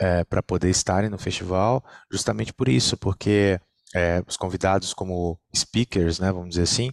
é, 0.00 0.24
para 0.24 0.42
poder 0.42 0.70
estarem 0.70 1.10
no 1.10 1.18
festival, 1.18 1.84
justamente 2.10 2.52
por 2.52 2.68
isso, 2.68 2.96
porque 2.96 3.60
é, 3.94 4.22
os 4.26 4.36
convidados 4.36 4.94
como 4.94 5.38
speakers, 5.54 6.18
né, 6.18 6.32
vamos 6.32 6.50
dizer 6.50 6.62
assim, 6.62 6.90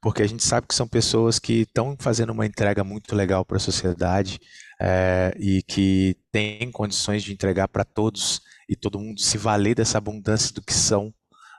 porque 0.00 0.22
a 0.22 0.26
gente 0.28 0.44
sabe 0.44 0.66
que 0.66 0.74
são 0.74 0.86
pessoas 0.86 1.38
que 1.38 1.62
estão 1.62 1.96
fazendo 1.98 2.30
uma 2.30 2.46
entrega 2.46 2.84
muito 2.84 3.14
legal 3.14 3.44
para 3.44 3.56
a 3.56 3.60
sociedade 3.60 4.38
é, 4.80 5.34
e 5.38 5.62
que 5.62 6.16
têm 6.30 6.70
condições 6.70 7.22
de 7.22 7.32
entregar 7.32 7.68
para 7.68 7.84
todos 7.84 8.40
e 8.68 8.76
todo 8.76 8.98
mundo 8.98 9.20
se 9.20 9.38
valer 9.38 9.74
dessa 9.74 9.98
abundância 9.98 10.54
do 10.54 10.62
que 10.62 10.74
são 10.74 11.14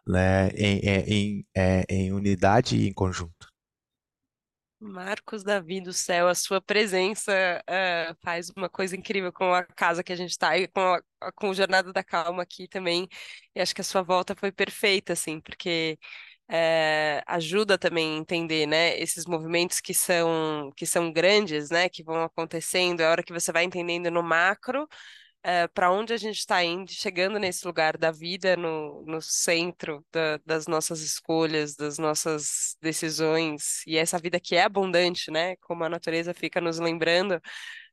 né, 0.07 0.49
em, 0.49 0.79
em, 0.79 1.47
em, 1.55 1.85
em 1.89 2.13
unidade 2.13 2.77
e 2.77 2.87
em 2.87 2.93
conjunto. 2.93 3.47
Marcos 4.79 5.43
Davi 5.43 5.81
do 5.81 5.91
céu, 5.91 6.27
a 6.27 6.35
sua 6.35 6.61
presença 6.61 7.33
uh, 7.67 8.15
faz 8.23 8.51
uma 8.55 8.69
coisa 8.69 8.95
incrível 8.95 9.33
com 9.33 9.51
a 9.51 9.63
casa 9.63 10.03
que 10.03 10.13
a 10.13 10.15
gente 10.15 10.29
está 10.31 10.55
e 10.55 10.67
com, 10.67 10.79
a, 10.79 11.31
com 11.33 11.49
o 11.49 11.53
Jornada 11.53 11.91
da 11.91 12.03
Calma 12.03 12.43
aqui 12.43 12.67
também. 12.67 13.07
E 13.55 13.59
acho 13.59 13.73
que 13.73 13.81
a 13.81 13.83
sua 13.83 14.03
volta 14.03 14.35
foi 14.35 14.51
perfeita, 14.51 15.13
assim, 15.13 15.41
porque 15.41 15.97
é, 16.49 17.21
ajuda 17.27 17.77
também 17.77 18.15
a 18.15 18.17
entender, 18.19 18.65
né, 18.65 18.97
esses 18.99 19.25
movimentos 19.25 19.81
que 19.81 19.93
são 19.93 20.71
que 20.75 20.85
são 20.85 21.11
grandes, 21.11 21.69
né, 21.69 21.89
que 21.89 22.03
vão 22.03 22.23
acontecendo, 22.23 23.01
é 23.01 23.05
a 23.05 23.11
hora 23.11 23.23
que 23.23 23.33
você 23.33 23.51
vai 23.51 23.63
entendendo 23.63 24.09
no 24.11 24.23
macro 24.23 24.87
é, 25.43 25.63
eh, 25.63 25.67
para 25.69 25.91
onde 25.91 26.13
a 26.13 26.17
gente 26.17 26.37
está 26.39 26.63
indo, 26.63 26.91
chegando 26.91 27.39
nesse 27.39 27.65
lugar 27.65 27.97
da 27.97 28.11
vida, 28.11 28.55
no, 28.57 29.03
no 29.05 29.21
centro 29.21 30.05
da, 30.11 30.37
das 30.45 30.67
nossas 30.67 31.01
escolhas, 31.01 31.75
das 31.75 31.97
nossas 31.97 32.77
decisões, 32.81 33.81
e 33.87 33.97
essa 33.97 34.19
vida 34.19 34.39
que 34.39 34.55
é 34.55 34.63
abundante, 34.63 35.31
né, 35.31 35.55
como 35.57 35.83
a 35.83 35.89
natureza 35.89 36.33
fica 36.33 36.59
nos 36.61 36.79
lembrando, 36.79 37.41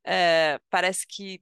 é, 0.05 0.59
parece 0.71 1.07
que 1.07 1.41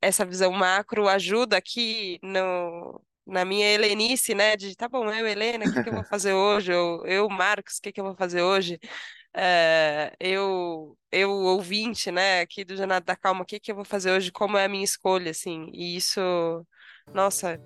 essa 0.00 0.24
visão 0.24 0.50
macro 0.52 1.08
ajuda 1.08 1.56
aqui 1.56 2.18
no, 2.22 3.00
na 3.28 3.44
minha 3.44 3.66
helenice, 3.72 4.34
né? 4.34 4.56
De 4.56 4.74
tá 4.76 4.88
bom, 4.88 5.10
eu, 5.12 5.26
Helena, 5.26 5.66
o 5.66 5.72
que, 5.72 5.82
que 5.82 5.88
eu 5.88 5.94
vou 5.94 6.04
fazer 6.08 6.32
hoje? 6.32 6.72
Eu, 6.72 7.02
eu 7.06 7.28
Marcos, 7.28 7.78
o 7.78 7.82
que, 7.82 7.92
que 7.92 8.00
eu 8.00 8.04
vou 8.04 8.14
fazer 8.16 8.42
hoje? 8.42 8.78
É, 9.34 10.14
eu, 10.18 10.96
eu 11.12 11.30
ouvinte, 11.30 12.10
né, 12.10 12.40
aqui 12.40 12.64
do 12.64 12.76
Jornada 12.76 13.04
da 13.04 13.16
Calma, 13.16 13.42
o 13.42 13.46
que, 13.46 13.60
que 13.60 13.70
eu 13.70 13.76
vou 13.76 13.84
fazer 13.84 14.10
hoje? 14.10 14.32
Como 14.32 14.56
é 14.56 14.64
a 14.64 14.68
minha 14.68 14.84
escolha, 14.84 15.30
assim? 15.30 15.70
E 15.72 15.96
isso, 15.96 16.20
nossa, 17.14 17.60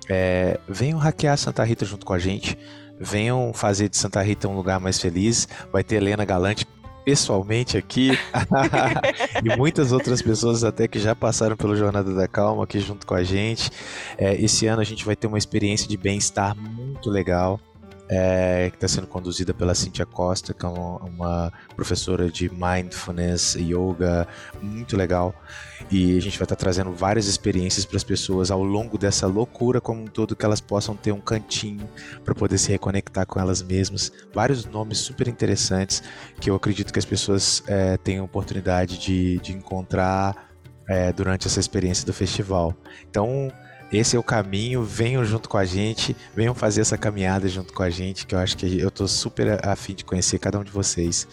é, 0.08 0.60
venham 0.68 0.98
hackear 0.98 1.36
Santa 1.36 1.64
Rita 1.64 1.84
junto 1.84 2.06
com 2.06 2.12
a 2.12 2.20
gente. 2.20 2.56
Venham 2.98 3.52
fazer 3.52 3.88
de 3.88 3.96
Santa 3.96 4.22
Rita 4.22 4.48
um 4.48 4.56
lugar 4.56 4.80
mais 4.80 5.00
feliz. 5.00 5.48
Vai 5.72 5.84
ter 5.84 5.96
Helena 5.96 6.24
Galante 6.24 6.66
pessoalmente 7.04 7.78
aqui 7.78 8.10
e 9.44 9.56
muitas 9.56 9.92
outras 9.92 10.20
pessoas 10.20 10.64
até 10.64 10.88
que 10.88 10.98
já 10.98 11.14
passaram 11.14 11.56
pelo 11.56 11.76
Jornada 11.76 12.12
da 12.12 12.26
Calma 12.26 12.64
aqui 12.64 12.80
junto 12.80 13.06
com 13.06 13.14
a 13.14 13.22
gente. 13.22 13.70
É, 14.18 14.34
esse 14.34 14.66
ano 14.66 14.80
a 14.80 14.84
gente 14.84 15.04
vai 15.04 15.14
ter 15.14 15.28
uma 15.28 15.38
experiência 15.38 15.88
de 15.88 15.96
bem-estar 15.96 16.56
muito 16.56 17.08
legal 17.08 17.60
é, 18.08 18.70
que 18.70 18.76
está 18.76 18.86
sendo 18.88 19.06
conduzida 19.06 19.52
pela 19.52 19.74
Cintia 19.74 20.06
Costa, 20.06 20.54
que 20.54 20.64
é 20.64 20.68
uma, 20.68 20.98
uma, 21.04 21.52
professora 21.74 22.30
de 22.30 22.50
mindfulness, 22.50 23.56
yoga, 23.56 24.26
muito 24.62 24.96
legal. 24.96 25.34
E 25.90 26.16
a 26.16 26.20
gente 26.20 26.38
vai 26.38 26.44
estar 26.44 26.56
tá 26.56 26.56
trazendo 26.56 26.92
várias 26.92 27.26
experiências 27.26 27.84
para 27.84 27.96
as 27.96 28.04
pessoas 28.04 28.50
ao 28.50 28.62
longo 28.62 28.96
dessa 28.96 29.26
loucura 29.26 29.80
como 29.80 30.02
um 30.02 30.06
todo, 30.06 30.36
que 30.36 30.44
elas 30.44 30.60
possam 30.60 30.96
ter 30.96 31.12
um 31.12 31.20
cantinho 31.20 31.88
para 32.24 32.34
poder 32.34 32.58
se 32.58 32.70
reconectar 32.70 33.26
com 33.26 33.40
elas 33.40 33.62
mesmas. 33.62 34.12
Vários 34.32 34.64
nomes 34.64 34.98
super 34.98 35.28
interessantes 35.28 36.02
que 36.40 36.48
eu 36.48 36.54
acredito 36.54 36.92
que 36.92 36.98
as 36.98 37.04
pessoas 37.04 37.62
é, 37.66 37.96
tenham 37.96 38.24
oportunidade 38.24 38.98
de, 38.98 39.38
de 39.38 39.52
encontrar 39.52 40.50
é, 40.88 41.12
durante 41.12 41.46
essa 41.46 41.58
experiência 41.58 42.06
do 42.06 42.12
festival. 42.12 42.74
Então, 43.08 43.50
esse 43.92 44.16
é 44.16 44.18
o 44.18 44.22
caminho, 44.22 44.82
venham 44.82 45.24
junto 45.24 45.48
com 45.48 45.56
a 45.56 45.64
gente, 45.64 46.16
venham 46.34 46.54
fazer 46.54 46.80
essa 46.80 46.98
caminhada 46.98 47.48
junto 47.48 47.72
com 47.72 47.82
a 47.82 47.90
gente, 47.90 48.26
que 48.26 48.34
eu 48.34 48.38
acho 48.38 48.56
que 48.56 48.78
eu 48.78 48.90
tô 48.90 49.06
super 49.06 49.64
afim 49.66 49.94
de 49.94 50.04
conhecer 50.04 50.38
cada 50.38 50.58
um 50.58 50.64
de 50.64 50.70
vocês. 50.70 51.26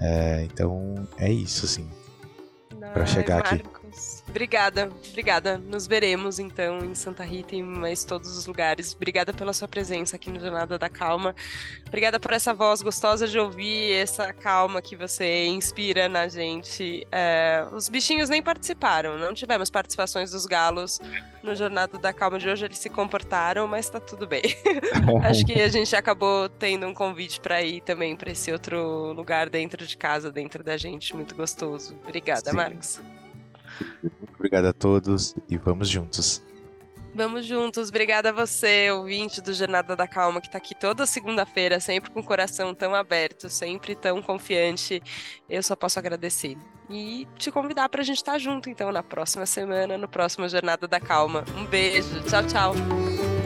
É, 0.00 0.42
então 0.44 1.06
é 1.16 1.30
isso, 1.30 1.64
assim. 1.64 1.88
Para 2.92 3.06
chegar 3.06 3.36
Marcos. 3.36 3.52
aqui. 3.52 3.81
Obrigada, 4.28 4.90
obrigada. 5.08 5.58
Nos 5.58 5.86
veremos 5.86 6.38
então 6.38 6.78
em 6.84 6.94
Santa 6.94 7.24
Rita 7.24 7.54
e 7.54 7.62
mais 7.62 8.04
todos 8.04 8.36
os 8.36 8.46
lugares. 8.46 8.94
Obrigada 8.94 9.32
pela 9.32 9.52
sua 9.52 9.68
presença 9.68 10.16
aqui 10.16 10.30
no 10.30 10.40
Jornada 10.40 10.78
da 10.78 10.88
Calma. 10.88 11.34
Obrigada 11.86 12.18
por 12.18 12.32
essa 12.32 12.54
voz 12.54 12.80
gostosa 12.80 13.26
de 13.26 13.38
ouvir, 13.38 13.92
essa 13.92 14.32
calma 14.32 14.80
que 14.80 14.96
você 14.96 15.46
inspira 15.46 16.08
na 16.08 16.28
gente. 16.28 17.06
É, 17.12 17.66
os 17.72 17.88
bichinhos 17.88 18.30
nem 18.30 18.42
participaram, 18.42 19.18
não 19.18 19.34
tivemos 19.34 19.68
participações 19.68 20.30
dos 20.30 20.46
galos 20.46 20.98
no 21.42 21.54
Jornada 21.54 21.98
da 21.98 22.12
Calma 22.12 22.38
de 22.38 22.48
hoje. 22.48 22.64
Eles 22.64 22.78
se 22.78 22.88
comportaram, 22.88 23.66
mas 23.66 23.90
tá 23.90 24.00
tudo 24.00 24.26
bem. 24.26 24.42
Acho 25.24 25.44
que 25.44 25.60
a 25.60 25.68
gente 25.68 25.94
acabou 25.94 26.48
tendo 26.48 26.86
um 26.86 26.94
convite 26.94 27.40
para 27.40 27.60
ir 27.62 27.82
também 27.82 28.16
para 28.16 28.30
esse 28.30 28.50
outro 28.50 29.12
lugar 29.12 29.50
dentro 29.50 29.86
de 29.86 29.96
casa, 29.96 30.32
dentro 30.32 30.62
da 30.64 30.76
gente, 30.76 31.14
muito 31.14 31.34
gostoso. 31.34 31.98
Obrigada, 32.04 32.50
Sim. 32.50 32.56
Marcos. 32.56 33.00
Muito 34.02 34.34
obrigado 34.34 34.66
a 34.66 34.72
todos 34.72 35.34
e 35.48 35.56
vamos 35.56 35.88
juntos. 35.88 36.42
Vamos 37.14 37.44
juntos. 37.44 37.90
Obrigada 37.90 38.30
a 38.30 38.32
você, 38.32 38.90
ouvinte 38.90 39.42
do 39.42 39.52
Jornada 39.52 39.94
da 39.94 40.08
Calma, 40.08 40.40
que 40.40 40.46
está 40.46 40.56
aqui 40.56 40.74
toda 40.74 41.04
segunda-feira, 41.04 41.78
sempre 41.78 42.10
com 42.10 42.20
o 42.20 42.24
coração 42.24 42.74
tão 42.74 42.94
aberto, 42.94 43.50
sempre 43.50 43.94
tão 43.94 44.22
confiante. 44.22 45.02
Eu 45.48 45.62
só 45.62 45.76
posso 45.76 45.98
agradecer. 45.98 46.56
E 46.88 47.28
te 47.36 47.50
convidar 47.50 47.88
para 47.88 48.00
a 48.00 48.04
gente 48.04 48.16
estar 48.16 48.32
tá 48.32 48.38
junto, 48.38 48.70
então, 48.70 48.90
na 48.90 49.02
próxima 49.02 49.44
semana, 49.44 49.98
no 49.98 50.08
próximo 50.08 50.48
Jornada 50.48 50.88
da 50.88 50.98
Calma. 50.98 51.44
Um 51.56 51.66
beijo. 51.66 52.22
Tchau, 52.22 52.46
tchau. 52.46 53.41